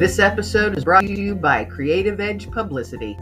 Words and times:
This 0.00 0.18
episode 0.18 0.78
is 0.78 0.84
brought 0.84 1.02
to 1.02 1.12
you 1.12 1.34
by 1.34 1.62
Creative 1.62 2.18
Edge 2.20 2.50
Publicity. 2.50 3.18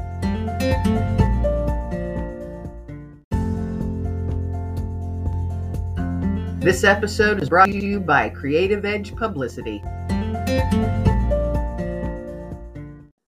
This 6.61 6.85
episode 6.85 7.43
is 7.43 7.49
brought 7.49 7.67
to 7.67 7.85
you 7.85 7.99
by 7.99 8.29
Creative 8.29 8.85
Edge 8.85 9.13
Publicity. 9.17 9.83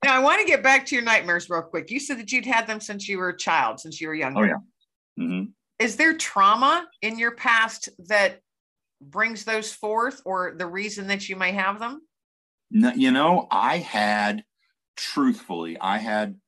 Now, 0.04 0.14
I 0.14 0.20
want 0.20 0.42
to 0.42 0.46
get 0.46 0.62
back 0.62 0.86
to 0.86 0.94
your 0.96 1.04
nightmares 1.04 1.50
real 1.50 1.64
quick. 1.64 1.90
You 1.90 2.00
said 2.00 2.20
that 2.20 2.32
you'd 2.32 2.46
had 2.46 2.68
them 2.68 2.80
since 2.80 3.10
you 3.10 3.18
were 3.18 3.30
a 3.30 3.38
child, 3.38 3.80
since 3.80 4.00
you 4.00 4.10
were 4.10 4.14
younger. 4.14 4.42
Oh, 4.42 4.46
yeah. 4.46 5.24
Mm-hmm. 5.24 5.46
Is 5.80 5.96
there 5.96 6.16
trauma 6.16 6.86
in 7.02 7.18
your 7.18 7.32
past 7.32 7.90
that 8.10 8.42
brings 9.02 9.44
those 9.44 9.74
forth 9.74 10.22
or 10.24 10.54
the 10.56 10.68
reason 10.68 11.08
that 11.08 11.28
you 11.28 11.36
may 11.36 11.54
have 11.54 11.80
them? 11.80 12.02
No, 12.72 12.92
you 12.94 13.12
know, 13.12 13.48
I 13.50 13.78
had, 13.78 14.44
truthfully, 14.96 15.78
I 15.80 15.98
had 15.98 16.40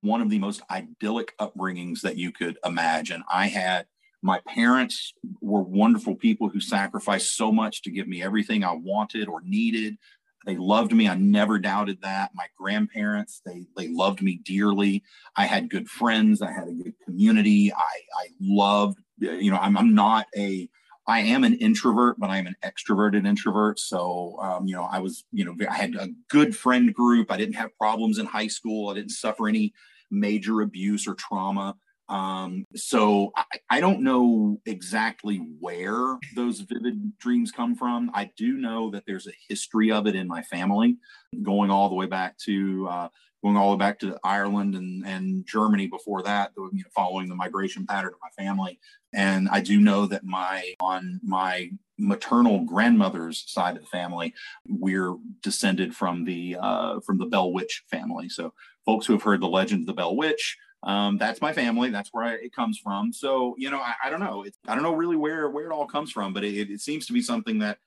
one 0.00 0.20
of 0.20 0.30
the 0.30 0.38
most 0.38 0.62
idyllic 0.70 1.36
upbringings 1.38 2.00
that 2.02 2.16
you 2.16 2.32
could 2.32 2.58
imagine. 2.64 3.22
I 3.30 3.48
had 3.48 3.86
my 4.22 4.40
parents 4.48 5.12
were 5.40 5.62
wonderful 5.62 6.14
people 6.16 6.48
who 6.48 6.60
sacrificed 6.60 7.36
so 7.36 7.52
much 7.52 7.82
to 7.82 7.90
give 7.90 8.08
me 8.08 8.22
everything 8.22 8.64
I 8.64 8.72
wanted 8.72 9.28
or 9.28 9.40
needed. 9.42 9.98
They 10.46 10.56
loved 10.56 10.92
me. 10.92 11.08
I 11.08 11.16
never 11.16 11.58
doubted 11.58 12.00
that. 12.02 12.30
My 12.34 12.46
grandparents, 12.56 13.42
they 13.44 13.66
they 13.76 13.88
loved 13.88 14.22
me 14.22 14.40
dearly. 14.44 15.02
I 15.36 15.44
had 15.46 15.68
good 15.68 15.88
friends. 15.88 16.40
I 16.40 16.52
had 16.52 16.68
a 16.68 16.72
good 16.72 16.94
community. 17.04 17.72
I 17.72 17.78
I 18.18 18.28
loved, 18.40 18.98
you 19.18 19.50
know, 19.50 19.58
I'm 19.58 19.76
I'm 19.76 19.94
not 19.94 20.26
a 20.36 20.68
I 21.08 21.20
am 21.20 21.44
an 21.44 21.54
introvert, 21.54 22.18
but 22.18 22.30
I'm 22.30 22.46
an 22.46 22.56
extroverted 22.64 23.26
introvert. 23.26 23.78
So, 23.78 24.36
um, 24.40 24.66
you 24.66 24.74
know, 24.74 24.84
I 24.90 24.98
was, 24.98 25.24
you 25.32 25.44
know, 25.44 25.54
I 25.68 25.74
had 25.74 25.94
a 25.94 26.08
good 26.28 26.56
friend 26.56 26.92
group. 26.92 27.30
I 27.30 27.36
didn't 27.36 27.54
have 27.54 27.76
problems 27.78 28.18
in 28.18 28.26
high 28.26 28.48
school. 28.48 28.90
I 28.90 28.94
didn't 28.94 29.12
suffer 29.12 29.48
any 29.48 29.72
major 30.10 30.62
abuse 30.62 31.06
or 31.06 31.14
trauma. 31.14 31.76
Um, 32.08 32.64
so 32.74 33.32
I, 33.36 33.44
I 33.70 33.80
don't 33.80 34.02
know 34.02 34.60
exactly 34.66 35.38
where 35.60 36.18
those 36.34 36.60
vivid 36.60 37.18
dreams 37.18 37.50
come 37.50 37.74
from. 37.74 38.10
I 38.14 38.30
do 38.36 38.52
know 38.54 38.90
that 38.90 39.04
there's 39.06 39.26
a 39.26 39.32
history 39.48 39.90
of 39.90 40.06
it 40.06 40.14
in 40.14 40.28
my 40.28 40.42
family, 40.42 40.98
going 41.42 41.70
all 41.70 41.88
the 41.88 41.94
way 41.94 42.06
back 42.06 42.38
to 42.38 42.86
uh, 42.88 43.08
going 43.42 43.56
all 43.56 43.70
the 43.70 43.76
way 43.76 43.78
back 43.78 43.98
to 44.00 44.18
Ireland 44.24 44.74
and, 44.74 45.06
and 45.06 45.46
Germany 45.46 45.86
before 45.86 46.22
that, 46.22 46.52
you 46.56 46.70
know, 46.72 46.90
following 46.94 47.28
the 47.28 47.34
migration 47.34 47.86
pattern 47.86 48.12
of 48.12 48.20
my 48.22 48.42
family. 48.42 48.78
And 49.14 49.48
I 49.50 49.60
do 49.60 49.80
know 49.80 50.06
that 50.06 50.24
my 50.24 50.74
on 50.80 51.20
my 51.22 51.70
maternal 51.98 52.60
grandmother's 52.64 53.44
side 53.46 53.76
of 53.76 53.82
the 53.82 53.88
family, 53.88 54.34
we're 54.68 55.16
descended 55.42 55.94
from 55.94 56.24
the 56.24 56.56
uh, 56.60 57.00
from 57.00 57.18
the 57.18 57.26
Bell 57.26 57.52
Witch 57.52 57.84
family. 57.90 58.28
So 58.28 58.52
folks 58.84 59.06
who 59.06 59.14
have 59.14 59.22
heard 59.22 59.40
the 59.40 59.48
legend 59.48 59.82
of 59.82 59.86
the 59.86 59.94
Bell 59.94 60.16
Witch 60.16 60.56
um, 60.82 61.18
that's 61.18 61.40
my 61.40 61.52
family. 61.52 61.90
That's 61.90 62.10
where 62.12 62.24
I, 62.24 62.32
it 62.34 62.54
comes 62.54 62.78
from. 62.78 63.12
So, 63.12 63.54
you 63.58 63.70
know, 63.70 63.80
I, 63.80 63.94
I 64.04 64.10
don't 64.10 64.20
know. 64.20 64.44
It's, 64.44 64.58
I 64.68 64.74
don't 64.74 64.84
know 64.84 64.94
really 64.94 65.16
where, 65.16 65.50
where 65.50 65.66
it 65.66 65.72
all 65.72 65.86
comes 65.86 66.12
from, 66.12 66.32
but 66.32 66.44
it, 66.44 66.70
it 66.70 66.80
seems 66.80 67.06
to 67.06 67.12
be 67.12 67.22
something 67.22 67.58
that, 67.60 67.78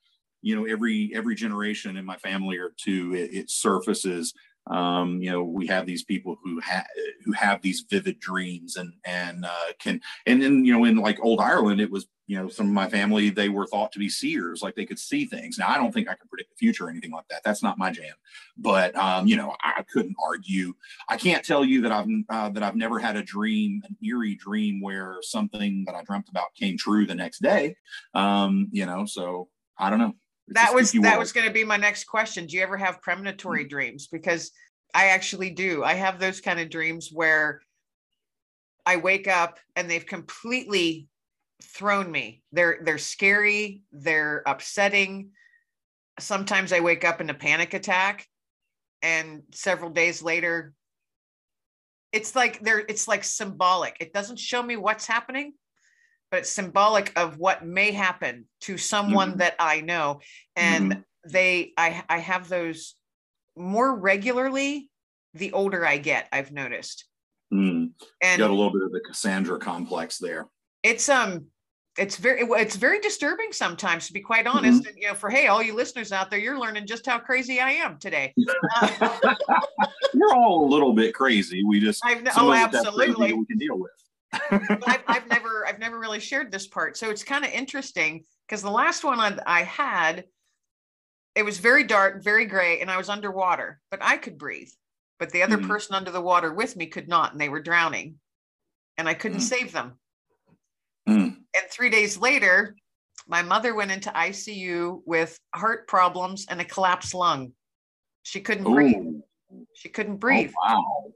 you 0.42 0.56
know, 0.56 0.64
every, 0.64 1.12
every 1.14 1.34
generation 1.34 1.96
in 1.96 2.04
my 2.04 2.16
family 2.16 2.58
or 2.58 2.72
two, 2.76 3.14
it, 3.14 3.32
it 3.32 3.50
surfaces 3.50 4.34
um, 4.66 5.20
you 5.20 5.30
know 5.30 5.42
we 5.42 5.66
have 5.66 5.86
these 5.86 6.04
people 6.04 6.38
who 6.42 6.60
have 6.60 6.86
who 7.24 7.32
have 7.32 7.60
these 7.62 7.84
vivid 7.88 8.20
dreams 8.20 8.76
and 8.76 8.92
and 9.04 9.44
uh, 9.44 9.72
can 9.78 10.00
and 10.26 10.42
then 10.42 10.64
you 10.64 10.72
know 10.72 10.84
in 10.84 10.96
like 10.96 11.18
old 11.22 11.40
ireland 11.40 11.80
it 11.80 11.90
was 11.90 12.06
you 12.30 12.36
know 12.36 12.48
some 12.48 12.68
of 12.68 12.72
my 12.72 12.88
family 12.88 13.28
they 13.28 13.48
were 13.48 13.66
thought 13.66 13.90
to 13.90 13.98
be 13.98 14.08
seers 14.08 14.62
like 14.62 14.76
they 14.76 14.86
could 14.86 15.00
see 15.00 15.24
things 15.24 15.58
now 15.58 15.68
i 15.68 15.76
don't 15.76 15.92
think 15.92 16.08
i 16.08 16.14
can 16.14 16.28
predict 16.28 16.48
the 16.50 16.56
future 16.56 16.86
or 16.86 16.90
anything 16.90 17.10
like 17.10 17.26
that 17.28 17.42
that's 17.44 17.60
not 17.60 17.76
my 17.76 17.90
jam 17.90 18.14
but 18.56 18.94
um, 18.94 19.26
you 19.26 19.36
know 19.36 19.56
i 19.62 19.82
couldn't 19.92 20.14
argue 20.24 20.72
i 21.08 21.16
can't 21.16 21.44
tell 21.44 21.64
you 21.64 21.82
that 21.82 21.90
i've 21.90 22.06
uh, 22.28 22.48
that 22.48 22.62
i've 22.62 22.76
never 22.76 23.00
had 23.00 23.16
a 23.16 23.22
dream 23.22 23.82
an 23.88 23.96
eerie 24.06 24.36
dream 24.36 24.80
where 24.80 25.16
something 25.22 25.82
that 25.84 25.96
i 25.96 26.04
dreamt 26.04 26.28
about 26.28 26.54
came 26.54 26.78
true 26.78 27.04
the 27.04 27.14
next 27.14 27.42
day 27.42 27.74
um, 28.14 28.68
you 28.70 28.86
know 28.86 29.04
so 29.04 29.48
i 29.76 29.90
don't 29.90 29.98
know 29.98 30.14
that 30.52 30.72
was 30.74 30.92
that 30.92 31.18
was 31.18 31.32
going 31.32 31.46
to 31.46 31.52
be 31.52 31.62
my 31.62 31.76
next 31.76 32.08
question. 32.08 32.46
Do 32.46 32.56
you 32.56 32.62
ever 32.64 32.76
have 32.76 33.00
premonitory 33.02 33.60
mm-hmm. 33.60 33.68
dreams? 33.68 34.08
Because 34.08 34.50
I 34.92 35.10
actually 35.10 35.50
do. 35.50 35.84
I 35.84 35.94
have 35.94 36.18
those 36.18 36.40
kind 36.40 36.58
of 36.58 36.70
dreams 36.70 37.10
where 37.12 37.60
I 38.84 38.96
wake 38.96 39.28
up 39.28 39.60
and 39.76 39.88
they've 39.88 40.04
completely 40.04 41.06
thrown 41.62 42.10
me. 42.10 42.42
They're 42.52 42.80
they're 42.82 42.98
scary, 42.98 43.82
they're 43.92 44.42
upsetting. 44.46 45.30
Sometimes 46.18 46.72
I 46.72 46.80
wake 46.80 47.04
up 47.04 47.20
in 47.20 47.30
a 47.30 47.34
panic 47.34 47.74
attack 47.74 48.26
and 49.02 49.42
several 49.52 49.90
days 49.90 50.22
later 50.22 50.74
it's 52.12 52.34
like 52.34 52.60
they're 52.60 52.80
it's 52.80 53.06
like 53.06 53.24
symbolic. 53.24 53.96
It 54.00 54.12
doesn't 54.12 54.38
show 54.38 54.62
me 54.62 54.76
what's 54.76 55.06
happening, 55.06 55.54
but 56.30 56.40
it's 56.40 56.50
symbolic 56.50 57.12
of 57.18 57.38
what 57.38 57.64
may 57.64 57.92
happen 57.92 58.46
to 58.62 58.78
someone 58.78 59.30
mm-hmm. 59.30 59.38
that 59.38 59.56
I 59.58 59.80
know. 59.80 60.20
And 60.56 60.92
mm-hmm. 60.92 61.30
they, 61.30 61.72
I, 61.76 62.02
I 62.08 62.18
have 62.18 62.48
those 62.48 62.94
more 63.56 63.94
regularly 63.94 64.88
the 65.34 65.52
older 65.52 65.86
I 65.86 65.98
get, 65.98 66.28
I've 66.32 66.52
noticed. 66.52 67.04
Mm. 67.52 67.90
And 68.22 68.38
you 68.38 68.44
got 68.44 68.50
a 68.50 68.54
little 68.54 68.72
bit 68.72 68.82
of 68.82 68.92
the 68.92 69.00
Cassandra 69.00 69.58
complex 69.58 70.18
there. 70.18 70.46
It's, 70.82 71.08
um, 71.08 71.46
it's 71.98 72.16
very 72.16 72.42
it's 72.42 72.76
very 72.76 73.00
disturbing 73.00 73.52
sometimes 73.52 74.06
to 74.06 74.12
be 74.12 74.20
quite 74.20 74.46
mm-hmm. 74.46 74.58
honest 74.58 74.82
mm-hmm. 74.82 74.88
and, 74.90 74.96
you 74.96 75.08
know 75.08 75.14
for 75.14 75.28
hey 75.28 75.48
all 75.48 75.60
you 75.60 75.74
listeners 75.74 76.12
out 76.12 76.30
there 76.30 76.38
you're 76.38 76.58
learning 76.58 76.86
just 76.86 77.04
how 77.04 77.18
crazy 77.18 77.58
i 77.58 77.72
am 77.72 77.98
today 77.98 78.32
We're 80.14 80.32
all 80.32 80.64
a 80.64 80.68
little 80.68 80.92
bit 80.94 81.12
crazy 81.14 81.64
we 81.64 81.80
just 81.80 82.00
I've, 82.04 82.22
oh 82.36 82.52
absolutely 82.52 83.32
we 83.32 83.44
can 83.44 83.58
deal 83.58 83.76
with 83.76 83.90
I've, 84.32 85.02
I've, 85.06 85.26
never 85.30 85.66
I've 85.66 85.78
never 85.78 85.98
really 85.98 86.20
shared 86.20 86.52
this 86.52 86.66
part, 86.66 86.96
so 86.96 87.10
it's 87.10 87.24
kind 87.24 87.44
of 87.44 87.50
interesting 87.50 88.24
because 88.46 88.62
the 88.62 88.70
last 88.70 89.04
one 89.04 89.20
I, 89.20 89.38
I 89.46 89.62
had, 89.62 90.24
it 91.34 91.44
was 91.44 91.58
very 91.58 91.84
dark, 91.84 92.22
very 92.22 92.46
gray, 92.46 92.80
and 92.80 92.90
I 92.90 92.96
was 92.96 93.08
underwater, 93.08 93.80
but 93.90 94.00
I 94.02 94.16
could 94.16 94.38
breathe. 94.38 94.70
But 95.18 95.30
the 95.30 95.42
other 95.42 95.58
mm-hmm. 95.58 95.68
person 95.68 95.94
under 95.94 96.10
the 96.10 96.20
water 96.20 96.52
with 96.52 96.76
me 96.76 96.86
could 96.86 97.08
not, 97.08 97.32
and 97.32 97.40
they 97.40 97.48
were 97.48 97.60
drowning, 97.60 98.16
and 98.96 99.08
I 99.08 99.14
couldn't 99.14 99.38
mm-hmm. 99.38 99.46
save 99.46 99.72
them. 99.72 99.98
Mm-hmm. 101.08 101.40
And 101.54 101.70
three 101.70 101.90
days 101.90 102.16
later, 102.16 102.76
my 103.26 103.42
mother 103.42 103.74
went 103.74 103.90
into 103.90 104.10
ICU 104.10 105.02
with 105.04 105.38
heart 105.54 105.88
problems 105.88 106.46
and 106.48 106.60
a 106.60 106.64
collapsed 106.64 107.14
lung. 107.14 107.52
She 108.22 108.40
couldn't 108.40 108.66
Ooh. 108.66 108.74
breathe. 108.74 109.20
She 109.74 109.88
couldn't 109.88 110.16
breathe. 110.16 110.52
Oh, 110.62 110.74
wow 110.74 111.12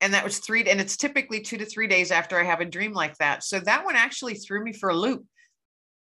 and 0.00 0.14
that 0.14 0.24
was 0.24 0.38
three 0.38 0.64
and 0.64 0.80
it's 0.80 0.96
typically 0.96 1.40
two 1.40 1.58
to 1.58 1.64
three 1.64 1.86
days 1.86 2.10
after 2.10 2.38
i 2.38 2.44
have 2.44 2.60
a 2.60 2.64
dream 2.64 2.92
like 2.92 3.16
that 3.18 3.42
so 3.44 3.60
that 3.60 3.84
one 3.84 3.96
actually 3.96 4.34
threw 4.34 4.62
me 4.62 4.72
for 4.72 4.90
a 4.90 4.94
loop 4.94 5.24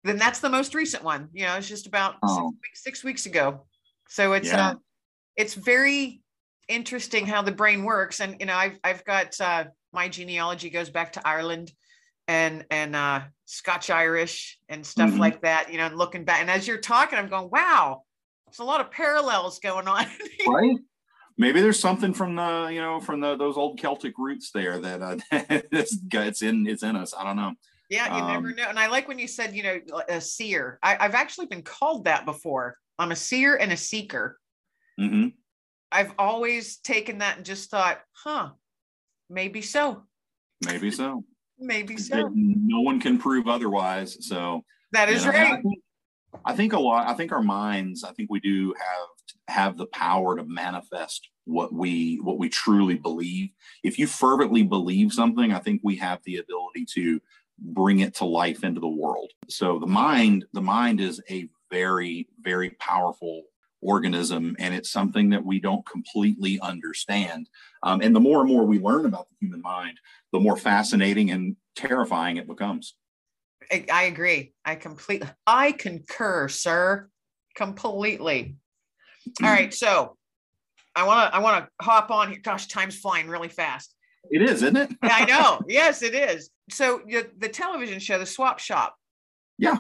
then 0.04 0.18
that's 0.18 0.40
the 0.40 0.50
most 0.50 0.74
recent 0.74 1.04
one 1.04 1.28
you 1.34 1.46
know 1.46 1.56
it's 1.56 1.68
just 1.68 1.88
about 1.88 2.16
oh. 2.24 2.36
six, 2.36 2.62
weeks, 2.62 2.84
six, 2.84 3.04
weeks, 3.04 3.26
ago 3.26 3.66
so 4.08 4.34
it's 4.34 4.50
yeah. 4.50 4.70
uh 4.70 4.76
it's 5.36 5.54
very 5.54 6.22
interesting 6.68 7.26
how 7.26 7.42
the 7.42 7.52
brain 7.52 7.84
works 7.84 8.20
and 8.20 8.36
you 8.40 8.46
know 8.46 8.56
i've, 8.56 8.80
I've 8.84 9.04
got 9.06 9.40
uh 9.42 9.66
my 9.92 10.08
genealogy 10.08 10.70
goes 10.70 10.90
back 10.90 11.14
to 11.14 11.28
ireland 11.28 11.72
and 12.30 12.66
and 12.72 12.96
uh 12.96 13.20
scotch 13.46 13.90
irish 13.90 14.58
and 14.70 14.86
stuff 14.86 15.10
mm-hmm. 15.10 15.20
like 15.20 15.42
that 15.42 15.72
you 15.72 15.78
know 15.78 15.88
and 15.88 15.98
looking 15.98 16.24
back 16.24 16.40
and 16.40 16.50
as 16.50 16.68
you're 16.68 16.78
talking 16.78 17.20
i'm 17.20 17.28
going 17.28 17.50
wow 17.52 18.04
there's 18.46 18.60
a 18.60 18.64
lot 18.64 18.80
of 18.80 18.90
parallels 18.92 19.60
going 19.60 19.88
on 19.88 20.06
right 20.48 20.78
maybe 21.40 21.62
there's 21.62 21.80
something 21.80 22.14
from 22.14 22.36
the 22.36 22.70
you 22.72 22.80
know 22.80 23.00
from 23.00 23.22
the 23.22 23.36
those 23.36 23.58
old 23.58 23.80
Celtic 23.80 24.14
roots 24.20 24.52
there 24.52 24.78
that 24.80 25.02
uh, 25.02 25.18
it's 25.72 26.42
in 26.44 26.68
it's 26.68 26.84
in 26.84 26.96
us. 26.96 27.16
I 27.18 27.24
don't 27.24 27.38
know. 27.38 27.54
Yeah, 27.90 28.16
you 28.16 28.24
um, 28.24 28.32
never 28.34 28.54
know. 28.54 28.70
And 28.70 28.78
I 28.78 28.86
like 28.88 29.08
when 29.08 29.18
you 29.18 29.28
said 29.28 29.56
you 29.56 29.64
know 29.64 29.80
a 30.08 30.22
seer. 30.22 30.78
I, 30.84 30.98
have 31.00 31.16
actually 31.16 31.48
been 31.48 31.64
called 31.64 32.06
that 32.06 32.26
before. 32.26 32.76
I'm 33.00 33.12
a 33.12 33.16
seer 33.16 33.56
and 33.56 33.72
a 33.72 33.78
seeker. 33.78 34.38
Mm-hmm. 35.00 35.30
I've 35.92 36.14
always 36.20 36.78
taken 36.78 37.20
that 37.20 37.38
and 37.38 37.46
just 37.46 37.72
thought, 37.72 38.00
huh, 38.12 38.50
maybe 39.30 39.64
so. 39.64 40.04
Maybe 40.64 40.92
so. 40.92 41.24
Maybe 41.60 41.98
so. 41.98 42.32
No 42.34 42.82
one 42.82 43.00
can 43.00 43.18
prove 43.18 43.48
otherwise. 43.48 44.18
So 44.28 44.64
that 44.92 45.10
is 45.10 45.26
you 45.26 45.32
know, 45.32 45.38
right. 45.38 45.54
I 45.54 45.62
think, 45.62 45.80
I 46.46 46.56
think 46.56 46.74
a 46.74 46.80
lot. 46.80 47.08
I 47.08 47.14
think 47.14 47.32
our 47.32 47.44
minds. 47.44 48.04
I 48.04 48.12
think 48.12 48.30
we 48.30 48.40
do 48.40 48.74
have 48.80 49.08
have 49.50 49.78
the 49.78 49.88
power 49.88 50.38
to 50.38 50.44
manifest 50.44 51.30
what 51.46 51.74
we 51.74 52.18
what 52.18 52.38
we 52.38 52.48
truly 52.48 52.96
believe 52.96 53.50
if 53.84 53.98
you 53.98 54.06
fervently 54.06 54.62
believe 54.62 55.12
something 55.12 55.52
i 55.52 55.58
think 55.58 55.82
we 55.84 55.96
have 55.96 56.20
the 56.24 56.38
ability 56.38 56.86
to 56.86 57.20
bring 57.58 58.00
it 58.00 58.14
to 58.14 58.26
life 58.26 58.64
into 58.64 58.80
the 58.80 58.88
world 58.88 59.32
so 59.48 59.80
the 59.80 59.88
mind 59.88 60.46
the 60.54 60.62
mind 60.62 61.02
is 61.02 61.20
a 61.30 61.50
very 61.72 62.28
very 62.42 62.70
powerful 62.72 63.44
organism 63.82 64.56
and 64.60 64.74
it's 64.74 64.92
something 64.92 65.30
that 65.30 65.46
we 65.46 65.60
don't 65.60 65.86
completely 65.86 66.60
understand 66.62 67.50
um, 67.84 68.02
and 68.02 68.16
the 68.16 68.20
more 68.20 68.42
and 68.42 68.50
more 68.50 68.66
we 68.66 68.80
learn 68.80 69.06
about 69.06 69.28
the 69.30 69.36
human 69.40 69.62
mind 69.62 69.98
the 70.34 70.40
more 70.40 70.58
fascinating 70.58 71.32
and 71.32 71.56
terrifying 71.76 72.38
it 72.38 72.48
becomes 72.48 72.96
I, 73.72 73.86
I 73.92 74.04
agree 74.04 74.54
i 74.66 74.76
completely 74.76 75.30
i 75.48 75.72
concur 75.72 76.50
sir 76.50 77.10
completely 77.56 78.58
All 79.44 79.50
right, 79.50 79.74
so 79.74 80.18
I 80.96 81.06
want 81.06 81.32
to 81.32 81.36
I 81.36 81.40
want 81.40 81.66
to 81.66 81.86
hop 81.86 82.12
on 82.12 82.30
here. 82.30 82.40
Gosh, 82.42 82.68
time's 82.68 82.98
flying 82.98 83.28
really 83.28 83.48
fast. 83.48 83.96
It 84.32 84.42
is, 84.42 84.64
isn't 84.64 84.78
it? 84.78 84.92
I 85.02 85.26
know. 85.26 85.62
Yes, 85.68 86.02
it 86.04 86.14
is. 86.14 86.50
So 86.70 87.02
the, 87.08 87.28
the 87.38 87.50
television 87.50 88.00
show, 88.00 88.20
The 88.20 88.26
Swap 88.26 88.60
Shop. 88.60 88.96
Yeah. 89.58 89.78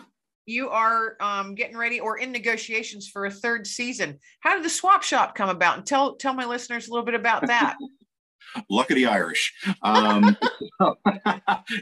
You 0.50 0.70
are 0.70 1.16
um, 1.20 1.54
getting 1.54 1.78
ready 1.78 2.00
or 2.00 2.18
in 2.18 2.32
negotiations 2.32 3.08
for 3.08 3.28
a 3.28 3.32
third 3.32 3.68
season. 3.68 4.18
How 4.40 4.56
did 4.56 4.66
the 4.66 4.70
Swap 4.70 5.04
Shop 5.04 5.36
come 5.36 5.50
about? 5.50 5.78
And 5.78 5.86
tell 5.86 6.16
tell 6.16 6.34
my 6.34 6.46
listeners 6.46 6.88
a 6.88 6.92
little 6.92 7.06
bit 7.06 7.14
about 7.14 7.46
that. 7.46 7.78
Luck 8.68 8.90
of 8.90 8.96
the 8.96 9.06
Irish. 9.06 9.54
Um, 9.84 10.36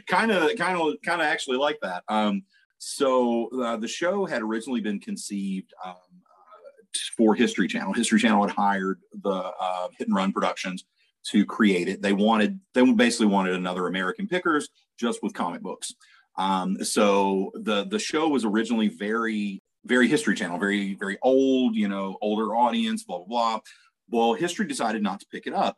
kind 0.06 0.30
of, 0.30 0.54
kind 0.56 0.78
of, 0.78 0.92
kind 1.02 1.22
of 1.22 1.26
actually 1.26 1.56
like 1.56 1.78
that. 1.80 2.04
Um, 2.08 2.42
so 2.76 3.48
uh, 3.58 3.78
the 3.78 3.88
show 3.88 4.26
had 4.26 4.42
originally 4.42 4.82
been 4.82 5.00
conceived 5.00 5.72
um, 5.82 5.94
uh, 5.94 6.98
for 7.16 7.34
History 7.34 7.68
Channel. 7.68 7.94
History 7.94 8.20
Channel 8.20 8.46
had 8.46 8.54
hired 8.54 9.00
the 9.22 9.50
uh, 9.58 9.88
Hit 9.96 10.08
and 10.08 10.14
Run 10.14 10.30
Productions 10.30 10.84
to 11.30 11.46
create 11.46 11.88
it. 11.88 12.02
They 12.02 12.12
wanted, 12.12 12.60
they 12.74 12.84
basically 12.92 13.26
wanted 13.28 13.54
another 13.54 13.86
American 13.86 14.28
Pickers 14.28 14.68
just 14.98 15.22
with 15.22 15.32
comic 15.32 15.62
books. 15.62 15.94
Um, 16.38 16.82
so 16.84 17.50
the 17.54 17.84
the 17.84 17.98
show 17.98 18.28
was 18.28 18.44
originally 18.44 18.88
very, 18.88 19.60
very 19.84 20.08
History 20.08 20.34
Channel, 20.34 20.58
very, 20.58 20.94
very 20.94 21.18
old, 21.22 21.74
you 21.74 21.88
know, 21.88 22.16
older 22.22 22.54
audience, 22.54 23.04
blah 23.04 23.18
blah 23.18 23.26
blah. 23.26 23.60
Well, 24.10 24.34
History 24.34 24.66
decided 24.66 25.02
not 25.02 25.20
to 25.20 25.26
pick 25.30 25.46
it 25.46 25.52
up. 25.52 25.76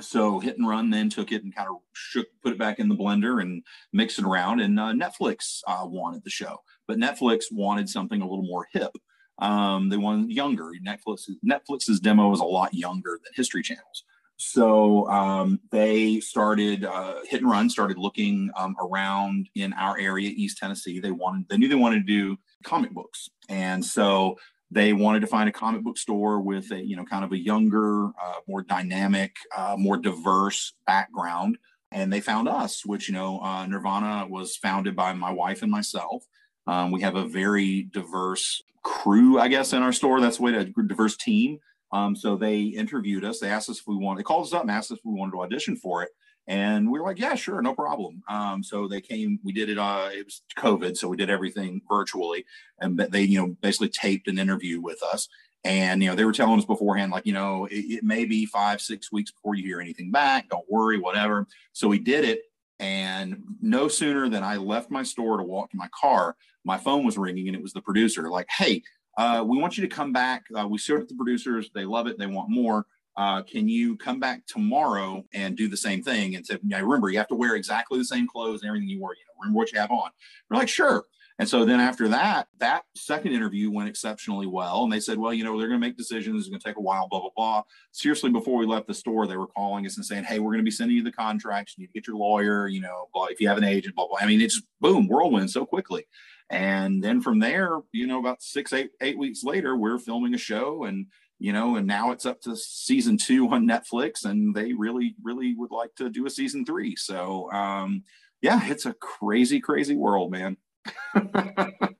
So 0.00 0.40
hit 0.40 0.58
and 0.58 0.66
run 0.66 0.90
then 0.90 1.10
took 1.10 1.30
it 1.30 1.44
and 1.44 1.54
kind 1.54 1.68
of 1.68 1.76
shook 1.92 2.26
put 2.42 2.52
it 2.52 2.58
back 2.58 2.78
in 2.78 2.88
the 2.88 2.96
blender 2.96 3.40
and 3.40 3.62
mixed 3.92 4.18
it 4.18 4.24
around 4.24 4.60
and 4.60 4.80
uh, 4.80 4.92
netflix 4.92 5.60
uh, 5.68 5.84
wanted 5.84 6.24
the 6.24 6.30
show. 6.30 6.56
But 6.88 6.98
netflix 6.98 7.44
wanted 7.52 7.88
something 7.88 8.22
a 8.22 8.26
little 8.26 8.46
more 8.46 8.66
hip. 8.72 8.92
Um, 9.38 9.90
they 9.90 9.98
wanted 9.98 10.30
younger. 10.30 10.70
Netflix 10.86 11.28
netflix's 11.46 12.00
demo 12.00 12.32
is 12.32 12.40
a 12.40 12.44
lot 12.44 12.72
younger 12.72 13.20
than 13.22 13.32
history 13.36 13.62
channels 13.62 14.04
so 14.36 15.08
um, 15.08 15.60
they 15.70 16.20
started 16.20 16.84
uh, 16.84 17.16
hit 17.24 17.40
and 17.40 17.50
run 17.50 17.70
started 17.70 17.98
looking 17.98 18.50
um, 18.56 18.74
around 18.80 19.48
in 19.54 19.72
our 19.74 19.98
area 19.98 20.30
east 20.34 20.58
tennessee. 20.58 20.98
They 20.98 21.12
wanted 21.12 21.48
they 21.48 21.56
knew 21.56 21.68
they 21.68 21.74
wanted 21.74 22.06
to 22.06 22.12
do 22.12 22.36
comic 22.64 22.92
books. 22.92 23.28
And 23.48 23.84
so 23.84 24.36
they 24.70 24.92
wanted 24.92 25.20
to 25.20 25.26
find 25.26 25.48
a 25.48 25.52
comic 25.52 25.82
book 25.82 25.98
store 25.98 26.40
with 26.40 26.70
a 26.72 26.84
you 26.84 26.96
know 26.96 27.04
kind 27.04 27.24
of 27.24 27.32
a 27.32 27.38
younger 27.38 28.06
uh, 28.06 28.40
more 28.48 28.62
dynamic 28.62 29.36
uh, 29.56 29.76
more 29.78 29.96
diverse 29.96 30.74
background. 30.86 31.56
And 31.92 32.12
they 32.12 32.20
found 32.20 32.48
us 32.48 32.84
which 32.84 33.08
you 33.08 33.14
know 33.14 33.40
uh, 33.40 33.66
nirvana 33.66 34.26
was 34.28 34.56
founded 34.56 34.96
by 34.96 35.12
my 35.12 35.30
wife 35.30 35.62
and 35.62 35.70
myself. 35.70 36.24
Um, 36.66 36.90
we 36.90 37.02
have 37.02 37.14
a 37.14 37.26
very 37.26 37.82
diverse 37.82 38.62
crew 38.82 39.38
i 39.38 39.48
guess 39.48 39.72
in 39.72 39.82
our 39.82 39.92
store. 39.92 40.20
That's 40.20 40.38
the 40.38 40.42
way 40.42 40.52
to 40.52 40.64
diverse 40.64 41.16
team 41.16 41.60
um, 41.94 42.14
so 42.14 42.36
they 42.36 42.62
interviewed 42.62 43.24
us 43.24 43.40
they 43.40 43.48
asked 43.48 43.70
us 43.70 43.78
if 43.78 43.86
we 43.86 43.96
wanted 43.96 44.18
they 44.18 44.24
called 44.24 44.44
us 44.44 44.52
up 44.52 44.62
and 44.62 44.70
asked 44.70 44.90
us 44.90 44.98
if 44.98 45.04
we 45.04 45.14
wanted 45.18 45.32
to 45.32 45.40
audition 45.40 45.76
for 45.76 46.02
it 46.02 46.10
and 46.46 46.90
we 46.90 46.98
were 46.98 47.06
like, 47.06 47.18
yeah, 47.18 47.34
sure, 47.34 47.62
no 47.62 47.74
problem. 47.74 48.22
Um, 48.28 48.62
so 48.62 48.86
they 48.86 49.00
came, 49.00 49.38
we 49.42 49.52
did 49.52 49.70
it, 49.70 49.78
uh, 49.78 50.10
it 50.12 50.26
was 50.26 50.42
COVID. 50.58 50.96
So 50.96 51.08
we 51.08 51.16
did 51.16 51.30
everything 51.30 51.80
virtually. 51.88 52.44
And 52.80 52.98
they, 52.98 53.22
you 53.22 53.40
know, 53.40 53.56
basically 53.62 53.88
taped 53.88 54.28
an 54.28 54.38
interview 54.38 54.80
with 54.80 55.02
us. 55.02 55.28
And, 55.64 56.02
you 56.02 56.10
know, 56.10 56.14
they 56.14 56.26
were 56.26 56.32
telling 56.32 56.58
us 56.58 56.66
beforehand, 56.66 57.12
like, 57.12 57.24
you 57.24 57.32
know, 57.32 57.64
it, 57.66 57.76
it 57.76 58.04
may 58.04 58.26
be 58.26 58.44
five, 58.44 58.82
six 58.82 59.10
weeks 59.10 59.30
before 59.30 59.54
you 59.54 59.64
hear 59.64 59.80
anything 59.80 60.10
back. 60.10 60.50
Don't 60.50 60.70
worry, 60.70 60.98
whatever. 60.98 61.46
So 61.72 61.88
we 61.88 61.98
did 61.98 62.24
it. 62.24 62.42
And 62.78 63.42
no 63.62 63.88
sooner 63.88 64.28
than 64.28 64.42
I 64.42 64.58
left 64.58 64.90
my 64.90 65.02
store 65.02 65.38
to 65.38 65.42
walk 65.42 65.70
to 65.70 65.78
my 65.78 65.88
car, 65.98 66.36
my 66.64 66.76
phone 66.76 67.06
was 67.06 67.16
ringing 67.16 67.48
and 67.48 67.56
it 67.56 67.62
was 67.62 67.72
the 67.72 67.80
producer, 67.80 68.28
like, 68.28 68.48
hey, 68.50 68.82
uh, 69.16 69.44
we 69.46 69.58
want 69.58 69.76
you 69.76 69.86
to 69.86 69.94
come 69.94 70.12
back. 70.12 70.44
Uh, 70.54 70.66
we 70.66 70.78
to 70.78 71.04
the 71.06 71.14
producers. 71.14 71.70
They 71.74 71.84
love 71.84 72.06
it. 72.06 72.18
They 72.18 72.26
want 72.26 72.50
more 72.50 72.86
uh, 73.16 73.42
can 73.42 73.68
you 73.68 73.96
come 73.96 74.18
back 74.18 74.44
tomorrow 74.46 75.24
and 75.32 75.56
do 75.56 75.68
the 75.68 75.76
same 75.76 76.02
thing? 76.02 76.34
And 76.34 76.44
said, 76.44 76.60
yeah, 76.64 76.80
remember, 76.80 77.08
you 77.10 77.18
have 77.18 77.28
to 77.28 77.34
wear 77.34 77.54
exactly 77.54 77.98
the 77.98 78.04
same 78.04 78.26
clothes 78.26 78.62
and 78.62 78.68
everything 78.68 78.88
you 78.88 79.00
wore. 79.00 79.14
You 79.14 79.20
know, 79.26 79.40
remember 79.40 79.58
what 79.58 79.72
you 79.72 79.78
have 79.78 79.90
on. 79.90 80.10
We're 80.50 80.58
like, 80.58 80.68
sure. 80.68 81.04
And 81.40 81.48
so 81.48 81.64
then 81.64 81.80
after 81.80 82.08
that, 82.08 82.46
that 82.58 82.84
second 82.94 83.32
interview 83.32 83.68
went 83.68 83.88
exceptionally 83.88 84.46
well. 84.46 84.84
And 84.84 84.92
they 84.92 85.00
said, 85.00 85.18
well, 85.18 85.34
you 85.34 85.42
know, 85.42 85.58
they're 85.58 85.68
going 85.68 85.80
to 85.80 85.86
make 85.86 85.96
decisions. 85.96 86.40
It's 86.40 86.48
going 86.48 86.60
to 86.60 86.64
take 86.66 86.76
a 86.76 86.80
while, 86.80 87.08
blah, 87.08 87.20
blah, 87.20 87.30
blah. 87.36 87.62
Seriously, 87.90 88.30
before 88.30 88.56
we 88.56 88.66
left 88.66 88.86
the 88.86 88.94
store, 88.94 89.26
they 89.26 89.36
were 89.36 89.48
calling 89.48 89.84
us 89.84 89.96
and 89.96 90.06
saying, 90.06 90.24
hey, 90.24 90.38
we're 90.38 90.52
going 90.52 90.60
to 90.60 90.64
be 90.64 90.70
sending 90.70 90.96
you 90.96 91.02
the 91.02 91.10
contracts. 91.10 91.74
You 91.76 91.82
need 91.82 91.88
to 91.88 91.92
get 91.92 92.06
your 92.06 92.16
lawyer, 92.16 92.68
you 92.68 92.80
know, 92.80 93.08
blah, 93.12 93.26
if 93.26 93.40
you 93.40 93.48
have 93.48 93.58
an 93.58 93.64
agent, 93.64 93.96
blah, 93.96 94.06
blah. 94.06 94.18
I 94.20 94.26
mean, 94.26 94.40
it's 94.40 94.62
boom, 94.80 95.08
whirlwind 95.08 95.50
so 95.50 95.66
quickly. 95.66 96.06
And 96.50 97.02
then 97.02 97.20
from 97.20 97.38
there, 97.38 97.80
you 97.92 98.06
know, 98.06 98.20
about 98.20 98.42
six, 98.42 98.72
eight, 98.72 98.90
eight 99.00 99.18
weeks 99.18 99.44
later, 99.44 99.76
we're 99.76 99.98
filming 99.98 100.34
a 100.34 100.38
show 100.38 100.84
and 100.84 101.06
you 101.38 101.52
know, 101.52 101.76
and 101.76 101.86
now 101.86 102.12
it's 102.12 102.26
up 102.26 102.40
to 102.42 102.56
season 102.56 103.16
two 103.16 103.48
on 103.50 103.66
Netflix, 103.66 104.24
and 104.24 104.54
they 104.54 104.72
really, 104.72 105.14
really 105.22 105.54
would 105.54 105.72
like 105.72 105.94
to 105.96 106.08
do 106.08 106.26
a 106.26 106.30
season 106.30 106.64
three. 106.64 106.96
So, 106.96 107.50
um, 107.52 108.04
yeah, 108.40 108.60
it's 108.64 108.86
a 108.86 108.94
crazy, 108.94 109.60
crazy 109.60 109.96
world, 109.96 110.30
man. 110.30 110.56
but 111.14 111.96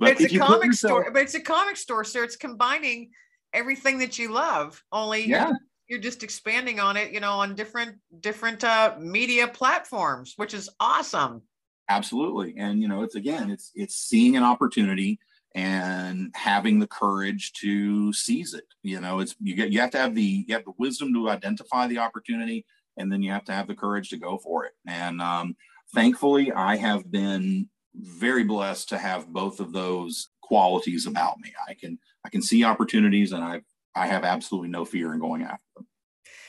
it's 0.00 0.32
a 0.32 0.38
comic 0.38 0.66
yourself, 0.66 1.02
store, 1.02 1.10
but 1.12 1.22
it's 1.22 1.34
a 1.34 1.40
comic 1.40 1.76
store, 1.76 2.04
so 2.04 2.22
it's 2.22 2.36
combining 2.36 3.10
everything 3.52 3.98
that 3.98 4.18
you 4.18 4.32
love. 4.32 4.82
Only 4.92 5.26
yeah. 5.26 5.52
you're 5.88 5.98
just 5.98 6.22
expanding 6.22 6.78
on 6.78 6.96
it, 6.96 7.12
you 7.12 7.20
know, 7.20 7.32
on 7.32 7.54
different 7.54 7.96
different 8.20 8.64
uh, 8.64 8.96
media 9.00 9.48
platforms, 9.48 10.34
which 10.36 10.52
is 10.52 10.68
awesome. 10.78 11.42
Absolutely, 11.88 12.54
and 12.58 12.82
you 12.82 12.88
know, 12.88 13.02
it's 13.02 13.14
again, 13.14 13.50
it's 13.50 13.70
it's 13.74 13.94
seeing 13.96 14.36
an 14.36 14.42
opportunity 14.42 15.18
and 15.54 16.30
having 16.34 16.78
the 16.78 16.86
courage 16.86 17.52
to 17.54 18.12
seize 18.12 18.54
it. 18.54 18.64
You 18.82 19.00
know, 19.00 19.20
it's 19.20 19.34
you 19.40 19.54
get 19.56 19.72
you 19.72 19.80
have 19.80 19.90
to 19.92 19.98
have 19.98 20.14
the 20.14 20.44
you 20.46 20.54
have 20.54 20.64
the 20.64 20.72
wisdom 20.78 21.14
to 21.14 21.30
identify 21.30 21.86
the 21.86 21.98
opportunity, 21.98 22.66
and 22.98 23.10
then 23.10 23.22
you 23.22 23.32
have 23.32 23.44
to 23.44 23.52
have 23.52 23.66
the 23.66 23.74
courage 23.74 24.10
to 24.10 24.18
go 24.18 24.38
for 24.38 24.66
it. 24.66 24.72
And 24.86 25.22
um, 25.22 25.56
thankfully, 25.94 26.52
I 26.52 26.76
have 26.76 27.10
been 27.10 27.68
very 27.94 28.44
blessed 28.44 28.90
to 28.90 28.98
have 28.98 29.32
both 29.32 29.58
of 29.58 29.72
those 29.72 30.28
qualities 30.42 31.06
about 31.06 31.40
me. 31.40 31.52
I 31.68 31.74
can 31.74 31.98
I 32.24 32.28
can 32.28 32.42
see 32.42 32.64
opportunities, 32.64 33.32
and 33.32 33.42
I 33.42 33.62
I 33.94 34.06
have 34.06 34.24
absolutely 34.24 34.68
no 34.68 34.84
fear 34.84 35.14
in 35.14 35.20
going 35.20 35.42
after 35.42 35.64
them. 35.76 35.86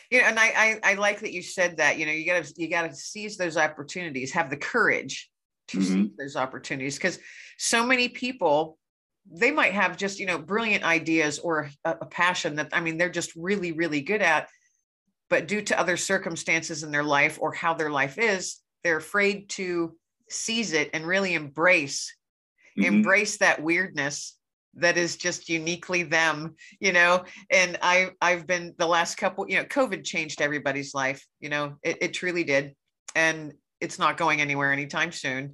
Yeah, 0.10 0.28
and 0.28 0.40
I, 0.40 0.48
I 0.56 0.80
I 0.92 0.94
like 0.96 1.20
that 1.20 1.34
you 1.34 1.44
said 1.44 1.78
that. 1.78 2.00
You 2.00 2.06
know, 2.06 2.12
you 2.12 2.26
gotta 2.26 2.52
you 2.58 2.68
gotta 2.68 2.94
seize 2.94 3.38
those 3.38 3.58
opportunities, 3.58 4.32
have 4.32 4.50
the 4.50 4.58
courage 4.58 5.30
to 5.70 5.78
mm-hmm. 5.78 6.04
seize 6.04 6.12
those 6.18 6.36
opportunities 6.36 6.98
because 6.98 7.20
so 7.58 7.86
many 7.86 8.10
people 8.10 8.78
they 9.32 9.52
might 9.52 9.74
have 9.74 9.98
just 9.98 10.20
you 10.20 10.26
know 10.26 10.40
brilliant 10.40 10.84
ideas 10.84 11.40
or 11.40 11.70
a, 11.86 11.92
a, 12.02 12.06
passion 12.06 12.56
that 12.56 12.70
i 12.74 12.82
mean 12.82 12.98
they're 12.98 13.10
just 13.10 13.36
really 13.36 13.72
really 13.72 14.02
good 14.02 14.22
at 14.22 14.50
but 15.30 15.48
due 15.48 15.62
to 15.62 15.80
other 15.80 15.98
circumstances 15.98 16.84
in 16.84 16.92
their 16.92 17.04
life 17.04 17.38
or 17.40 17.54
how 17.54 17.74
their 17.74 17.92
life 17.92 18.18
is 18.18 18.58
they're 18.84 18.98
afraid 18.98 19.50
to 19.50 19.96
seize 20.30 20.74
it 20.74 20.90
and 20.94 21.06
really 21.06 21.34
embrace 21.36 22.16
mm-hmm. 22.78 22.86
embrace 22.86 23.38
that 23.38 23.62
weirdness 23.62 24.36
that 24.82 24.98
is 24.98 25.16
just 25.16 25.50
uniquely 25.50 26.04
them 26.04 26.56
you 26.80 26.92
know 26.92 27.24
and 27.52 27.78
i 27.82 28.10
i've 28.22 28.46
been 28.48 28.74
the 28.78 28.88
last 28.88 29.16
couple 29.16 29.46
you 29.50 29.58
know 29.58 29.66
covid 29.66 30.04
changed 30.04 30.42
everybody's 30.42 30.94
life 30.94 31.26
you 31.40 31.50
know 31.50 31.76
it, 31.84 31.98
it 32.02 32.14
truly 32.14 32.44
did 32.44 32.76
and 33.16 33.54
it's 33.82 34.00
not 34.00 34.18
going 34.18 34.42
anywhere 34.42 34.72
anytime 34.72 35.12
soon 35.12 35.54